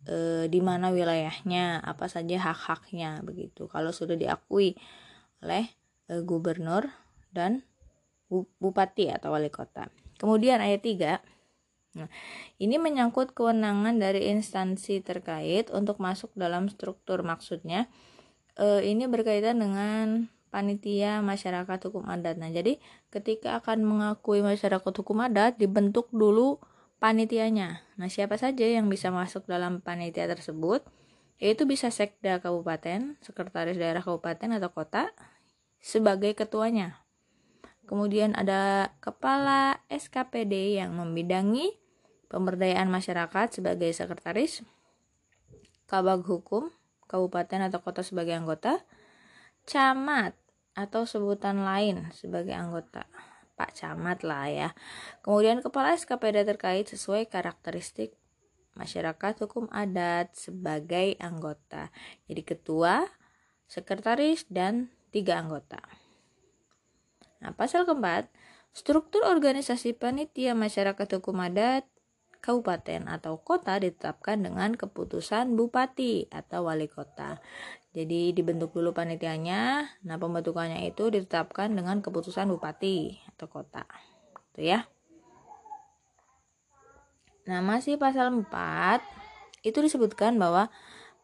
e, 0.09 0.49
di 0.49 0.65
mana 0.65 0.89
wilayahnya, 0.89 1.85
apa 1.85 2.09
saja 2.09 2.41
hak-haknya 2.41 3.21
begitu. 3.21 3.69
Kalau 3.69 3.93
sudah 3.93 4.17
diakui 4.17 4.75
oleh 5.45 5.69
e, 6.09 6.25
gubernur 6.25 6.89
dan 7.31 7.63
bupati 8.33 9.13
atau 9.13 9.37
wali 9.37 9.53
kota. 9.53 9.93
Kemudian 10.17 10.65
ayat 10.65 10.83
3 10.83 11.39
Nah, 11.97 12.07
ini 12.63 12.77
menyangkut 12.77 13.33
kewenangan 13.33 13.97
dari 13.99 14.31
instansi 14.31 15.01
terkait 15.01 15.73
untuk 15.75 15.99
masuk 15.99 16.31
dalam 16.37 16.71
struktur 16.71 17.25
maksudnya. 17.27 17.91
E, 18.55 18.87
ini 18.87 19.11
berkaitan 19.11 19.59
dengan 19.59 20.31
panitia 20.53 21.25
masyarakat 21.25 21.79
hukum 21.91 22.07
adat. 22.07 22.37
Nah, 22.37 22.53
jadi 22.53 22.77
ketika 23.11 23.59
akan 23.59 23.83
mengakui 23.83 24.45
masyarakat 24.45 24.93
hukum 24.95 25.19
adat 25.25 25.57
dibentuk 25.57 26.07
dulu 26.15 26.61
panitianya. 26.99 27.83
Nah, 27.99 28.11
siapa 28.11 28.39
saja 28.39 28.67
yang 28.67 28.87
bisa 28.91 29.11
masuk 29.11 29.47
dalam 29.47 29.83
panitia 29.83 30.27
tersebut? 30.27 30.83
Yaitu 31.39 31.71
bisa 31.71 31.91
sekda 31.95 32.43
kabupaten, 32.43 33.15
sekretaris 33.23 33.79
daerah 33.79 34.03
kabupaten 34.03 34.59
atau 34.59 34.71
kota 34.75 35.15
sebagai 35.79 36.35
ketuanya. 36.35 37.07
Kemudian 37.87 38.35
ada 38.35 38.93
kepala 39.01 39.81
SKPD 39.89 40.77
yang 40.83 40.99
membidangi 40.99 41.73
pemberdayaan 42.29 42.91
masyarakat 42.93 43.55
sebagai 43.55 43.89
sekretaris, 43.95 44.61
kabag 45.89 46.21
hukum 46.27 46.69
kabupaten 47.09 47.73
atau 47.73 47.81
kota 47.81 48.05
sebagai 48.05 48.37
anggota, 48.37 48.85
camat 49.65 50.37
atau 50.77 51.09
sebutan 51.09 51.65
lain 51.65 52.13
sebagai 52.13 52.53
anggota. 52.53 53.09
Pak 53.59 53.75
Camat 53.75 54.23
lah 54.23 54.47
ya. 54.47 54.69
Kemudian 55.27 55.59
kepala 55.59 55.99
SKPD 55.99 56.47
terkait 56.47 56.87
sesuai 56.87 57.27
karakteristik 57.27 58.15
masyarakat 58.79 59.43
hukum 59.43 59.67
adat 59.75 60.31
sebagai 60.39 61.19
anggota. 61.19 61.91
Jadi 62.31 62.43
ketua, 62.47 63.03
sekretaris, 63.67 64.47
dan 64.47 64.95
tiga 65.11 65.43
anggota. 65.43 65.83
Nah, 67.43 67.51
pasal 67.59 67.83
keempat, 67.83 68.31
struktur 68.71 69.27
organisasi 69.27 69.99
panitia 69.99 70.55
masyarakat 70.55 71.19
hukum 71.19 71.43
adat 71.43 71.83
kabupaten 72.39 73.11
atau 73.11 73.43
kota 73.43 73.83
ditetapkan 73.83 74.39
dengan 74.39 74.79
keputusan 74.79 75.59
bupati 75.59 76.31
atau 76.31 76.71
wali 76.71 76.87
kota. 76.87 77.43
Jadi 77.99 78.31
dibentuk 78.31 78.71
dulu 78.79 78.95
panitianya. 78.95 79.91
Nah, 80.07 80.17
pembentukannya 80.23 80.87
itu 80.87 81.11
ditetapkan 81.11 81.75
dengan 81.75 81.99
keputusan 81.99 82.47
bupati 82.47 83.19
atau 83.35 83.51
kota. 83.51 83.83
Gitu 84.55 84.71
ya. 84.71 84.87
Nah, 87.51 87.59
masih 87.59 87.99
pasal 87.99 88.31
4 88.31 89.03
itu 89.67 89.83
disebutkan 89.83 90.39
bahwa 90.39 90.71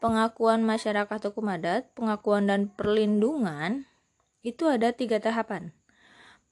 pengakuan 0.02 0.66
masyarakat 0.66 1.30
hukum 1.30 1.46
adat, 1.46 1.94
pengakuan 1.94 2.50
dan 2.50 2.66
perlindungan 2.74 3.86
itu 4.42 4.66
ada 4.66 4.90
tiga 4.90 5.22
tahapan. 5.22 5.70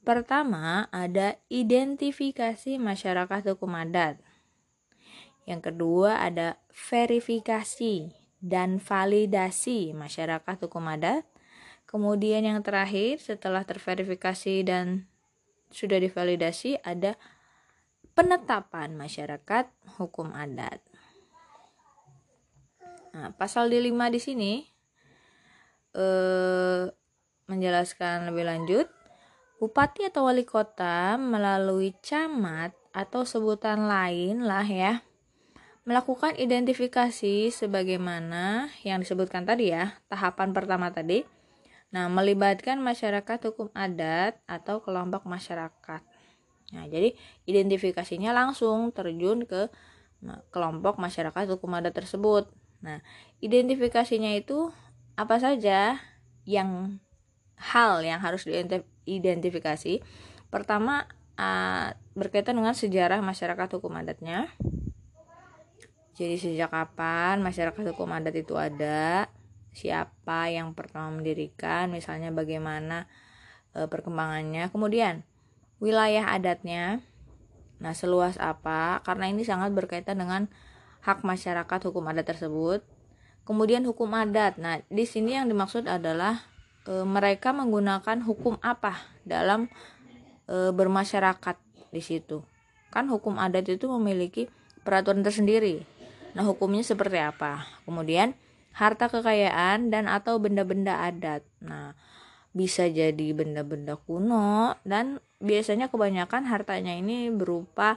Pertama, 0.06 0.86
ada 0.94 1.34
identifikasi 1.50 2.78
masyarakat 2.78 3.42
hukum 3.58 3.74
adat. 3.74 4.22
Yang 5.50 5.74
kedua, 5.74 6.22
ada 6.22 6.62
verifikasi 6.70 8.21
dan 8.42 8.82
validasi 8.82 9.94
masyarakat 9.94 10.66
hukum 10.66 10.90
adat. 10.90 11.22
Kemudian 11.86 12.42
yang 12.42 12.58
terakhir 12.66 13.22
setelah 13.22 13.62
terverifikasi 13.62 14.66
dan 14.66 15.06
sudah 15.70 16.02
divalidasi 16.02 16.82
ada 16.82 17.14
penetapan 18.12 18.98
masyarakat 18.98 19.70
hukum 19.96 20.34
adat. 20.34 20.82
Nah, 23.12 23.30
pasal 23.36 23.70
di 23.70 23.78
5 23.78 24.08
di 24.08 24.20
sini 24.20 24.52
eh, 25.94 26.84
menjelaskan 27.46 28.32
lebih 28.32 28.44
lanjut 28.48 28.86
bupati 29.60 30.08
atau 30.08 30.26
wali 30.26 30.42
kota 30.42 31.14
melalui 31.20 31.94
camat 32.02 32.74
atau 32.90 33.22
sebutan 33.22 33.86
lain 33.86 34.42
lah 34.42 34.64
ya 34.64 35.04
melakukan 35.82 36.38
identifikasi 36.38 37.50
sebagaimana 37.50 38.70
yang 38.86 39.02
disebutkan 39.02 39.42
tadi 39.42 39.74
ya, 39.74 39.98
tahapan 40.06 40.54
pertama 40.54 40.94
tadi. 40.94 41.26
Nah, 41.92 42.08
melibatkan 42.08 42.80
masyarakat 42.80 43.52
hukum 43.52 43.68
adat 43.76 44.40
atau 44.48 44.80
kelompok 44.80 45.28
masyarakat. 45.28 46.02
Nah, 46.72 46.84
jadi 46.88 47.12
identifikasinya 47.44 48.32
langsung 48.32 48.94
terjun 48.96 49.44
ke 49.44 49.68
kelompok 50.54 50.96
masyarakat 50.96 51.44
hukum 51.58 51.76
adat 51.76 51.92
tersebut. 51.92 52.48
Nah, 52.80 53.02
identifikasinya 53.44 54.32
itu 54.38 54.72
apa 55.18 55.36
saja 55.36 56.00
yang 56.48 56.96
hal 57.58 58.00
yang 58.00 58.22
harus 58.22 58.48
diidentifikasi? 58.48 60.00
Pertama, 60.48 61.04
uh, 61.36 61.92
berkaitan 62.16 62.56
dengan 62.56 62.72
sejarah 62.72 63.20
masyarakat 63.20 63.68
hukum 63.76 63.92
adatnya. 63.98 64.48
Jadi 66.12 66.36
sejak 66.36 66.68
kapan 66.68 67.40
masyarakat 67.40 67.96
hukum 67.96 68.12
adat 68.12 68.36
itu 68.36 68.52
ada? 68.56 69.32
Siapa 69.72 70.52
yang 70.52 70.76
pertama 70.76 71.08
mendirikan? 71.08 71.88
Misalnya 71.88 72.28
bagaimana 72.28 73.08
uh, 73.72 73.88
perkembangannya. 73.88 74.68
Kemudian 74.68 75.24
wilayah 75.80 76.28
adatnya. 76.36 77.00
Nah, 77.82 77.96
seluas 77.96 78.38
apa? 78.38 79.02
Karena 79.02 79.26
ini 79.32 79.42
sangat 79.42 79.74
berkaitan 79.74 80.20
dengan 80.20 80.46
hak 81.02 81.26
masyarakat 81.26 81.80
hukum 81.90 82.06
adat 82.06 82.30
tersebut. 82.30 82.86
Kemudian 83.42 83.82
hukum 83.82 84.12
adat. 84.14 84.60
Nah, 84.62 84.78
di 84.86 85.02
sini 85.02 85.34
yang 85.34 85.50
dimaksud 85.50 85.90
adalah 85.90 86.46
e, 86.86 87.02
mereka 87.02 87.50
menggunakan 87.50 88.22
hukum 88.22 88.62
apa 88.62 89.02
dalam 89.26 89.66
e, 90.46 90.70
bermasyarakat 90.70 91.58
di 91.90 91.98
situ. 91.98 92.46
Kan 92.94 93.10
hukum 93.10 93.42
adat 93.42 93.66
itu 93.66 93.90
memiliki 93.90 94.46
peraturan 94.86 95.26
tersendiri. 95.26 95.82
Nah, 96.32 96.44
hukumnya 96.48 96.80
seperti 96.80 97.20
apa? 97.20 97.68
Kemudian 97.84 98.32
harta 98.72 99.12
kekayaan 99.12 99.92
dan 99.92 100.08
atau 100.08 100.40
benda-benda 100.40 100.96
adat. 101.04 101.44
Nah, 101.60 101.92
bisa 102.52 102.84
jadi 102.84 103.32
benda-benda 103.32 103.96
kuno 103.96 104.76
dan 104.84 105.24
biasanya 105.40 105.88
kebanyakan 105.88 106.44
hartanya 106.44 106.92
ini 106.92 107.32
berupa 107.32 107.96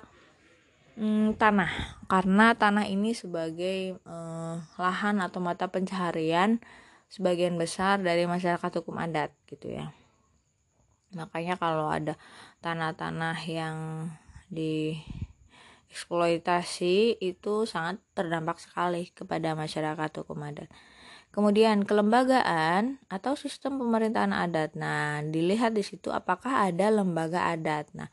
hmm, 0.95 1.35
tanah 1.35 1.99
karena 2.07 2.55
tanah 2.55 2.87
ini 2.87 3.11
sebagai 3.11 3.99
eh, 3.99 4.55
lahan 4.79 5.19
atau 5.19 5.43
mata 5.43 5.67
pencaharian 5.67 6.63
sebagian 7.11 7.59
besar 7.59 7.99
dari 7.99 8.23
masyarakat 8.23 8.71
hukum 8.79 8.95
adat 8.95 9.35
gitu 9.51 9.75
ya 9.75 9.91
makanya 11.11 11.59
kalau 11.59 11.91
ada 11.91 12.15
tanah-tanah 12.63 13.37
yang 13.47 13.77
di 14.47 14.99
eksploitasi 15.95 17.23
itu 17.23 17.63
sangat 17.63 18.03
terdampak 18.11 18.59
sekali 18.59 19.07
kepada 19.15 19.55
masyarakat 19.55 20.11
hukum 20.19 20.43
adat 20.43 20.67
Kemudian 21.35 21.83
kelembagaan 21.83 23.03
atau 23.11 23.35
sistem 23.35 23.75
pemerintahan 23.75 24.31
adat. 24.31 24.71
Nah, 24.79 25.19
dilihat 25.19 25.75
di 25.75 25.83
situ 25.83 26.07
apakah 26.07 26.63
ada 26.63 26.87
lembaga 26.87 27.51
adat. 27.51 27.91
Nah, 27.91 28.07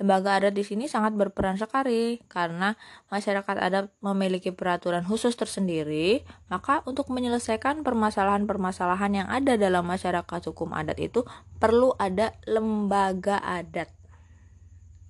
lembaga 0.00 0.40
adat 0.40 0.56
di 0.56 0.64
sini 0.64 0.88
sangat 0.88 1.12
berperan 1.12 1.60
sekali 1.60 2.24
karena 2.32 2.72
masyarakat 3.12 3.56
adat 3.60 3.92
memiliki 4.00 4.56
peraturan 4.56 5.04
khusus 5.04 5.36
tersendiri, 5.36 6.24
maka 6.48 6.80
untuk 6.88 7.12
menyelesaikan 7.12 7.84
permasalahan-permasalahan 7.84 9.20
yang 9.20 9.28
ada 9.28 9.60
dalam 9.60 9.84
masyarakat 9.84 10.40
hukum 10.48 10.72
adat 10.72 10.96
itu 10.96 11.28
perlu 11.60 11.92
ada 12.00 12.32
lembaga 12.48 13.36
adat. 13.44 14.01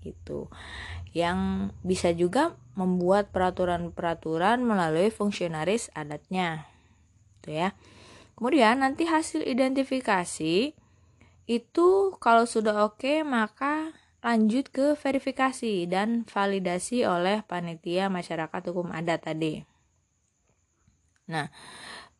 Gitu. 0.02 0.50
Yang 1.14 1.70
bisa 1.86 2.10
juga 2.10 2.58
membuat 2.74 3.30
peraturan-peraturan 3.30 4.60
melalui 4.60 5.14
fungsionaris 5.14 5.88
adatnya 5.94 6.72
gitu 7.42 7.58
ya. 7.58 7.74
Kemudian 8.38 8.86
nanti 8.86 9.10
hasil 9.10 9.42
identifikasi 9.42 10.78
itu 11.50 11.88
kalau 12.22 12.46
sudah 12.46 12.86
oke 12.86 13.26
maka 13.26 13.90
lanjut 14.22 14.70
ke 14.70 14.94
verifikasi 14.94 15.90
dan 15.90 16.22
validasi 16.22 17.02
oleh 17.02 17.42
panitia 17.42 18.06
masyarakat 18.06 18.62
hukum 18.70 18.94
adat 18.94 19.26
tadi. 19.26 19.66
Nah, 21.26 21.50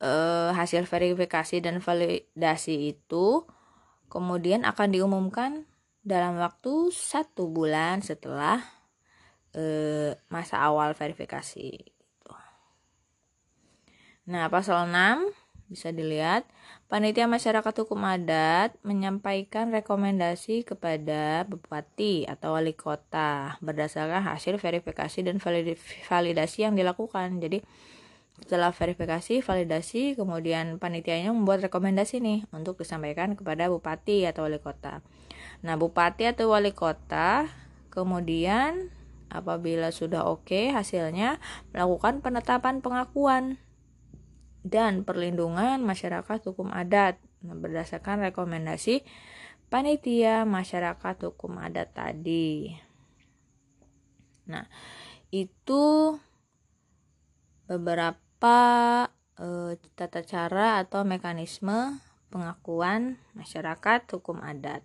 eh, 0.03 0.51
hasil 0.51 0.91
verifikasi 0.91 1.62
dan 1.62 1.78
validasi 1.78 2.99
itu 2.99 3.47
kemudian 4.11 4.66
akan 4.66 4.89
diumumkan 4.91 5.70
dalam 6.03 6.38
waktu 6.38 6.90
satu 6.90 7.46
bulan 7.46 8.03
setelah 8.03 8.59
eh, 9.55 10.18
masa 10.28 10.59
awal 10.62 10.98
verifikasi. 10.98 11.78
Nah, 14.22 14.46
pasal 14.46 14.86
6 14.86 15.34
bisa 15.66 15.88
dilihat, 15.88 16.44
panitia 16.86 17.24
masyarakat 17.24 17.74
hukum 17.82 18.05
adat 18.05 18.76
menyampaikan 18.84 19.72
rekomendasi 19.72 20.68
kepada 20.68 21.48
bupati 21.48 22.28
atau 22.28 22.53
wali 22.55 22.76
kota 22.76 23.57
berdasarkan 23.64 24.20
hasil 24.20 24.61
verifikasi 24.61 25.24
dan 25.24 25.40
validasi 25.40 26.59
yang 26.68 26.76
dilakukan. 26.76 27.40
Jadi, 27.40 27.64
setelah 28.44 28.70
verifikasi, 28.74 29.40
validasi, 29.40 30.12
kemudian 30.12 30.76
panitianya 30.76 31.32
membuat 31.32 31.64
rekomendasi 31.64 32.20
nih 32.20 32.44
untuk 32.53 32.76
disampaikan 32.76 33.32
kepada 33.32 33.72
bupati 33.72 34.28
atau 34.28 34.44
wali 34.44 34.61
kota. 34.61 35.00
Nah, 35.62 35.78
bupati 35.78 36.26
atau 36.26 36.50
wali 36.50 36.74
kota 36.74 37.46
kemudian 37.94 38.90
apabila 39.32 39.94
sudah 39.94 40.28
oke 40.28 40.50
okay, 40.50 40.64
hasilnya 40.74 41.40
melakukan 41.72 42.20
penetapan 42.20 42.84
pengakuan 42.84 43.62
dan 44.62 45.02
perlindungan 45.02 45.82
masyarakat 45.82 46.38
hukum 46.46 46.70
adat 46.70 47.18
nah, 47.42 47.56
berdasarkan 47.56 48.22
rekomendasi 48.30 49.02
panitia 49.72 50.44
masyarakat 50.44 51.16
hukum 51.32 51.56
adat 51.56 51.96
tadi. 51.96 52.76
Nah, 54.44 54.68
itu 55.32 56.12
beberapa 57.64 58.60
e, 59.40 59.80
tata 59.96 60.20
cara 60.28 60.76
atau 60.84 61.08
mekanisme 61.08 62.04
pengakuan 62.28 63.16
masyarakat 63.32 64.12
hukum 64.12 64.44
adat. 64.44 64.84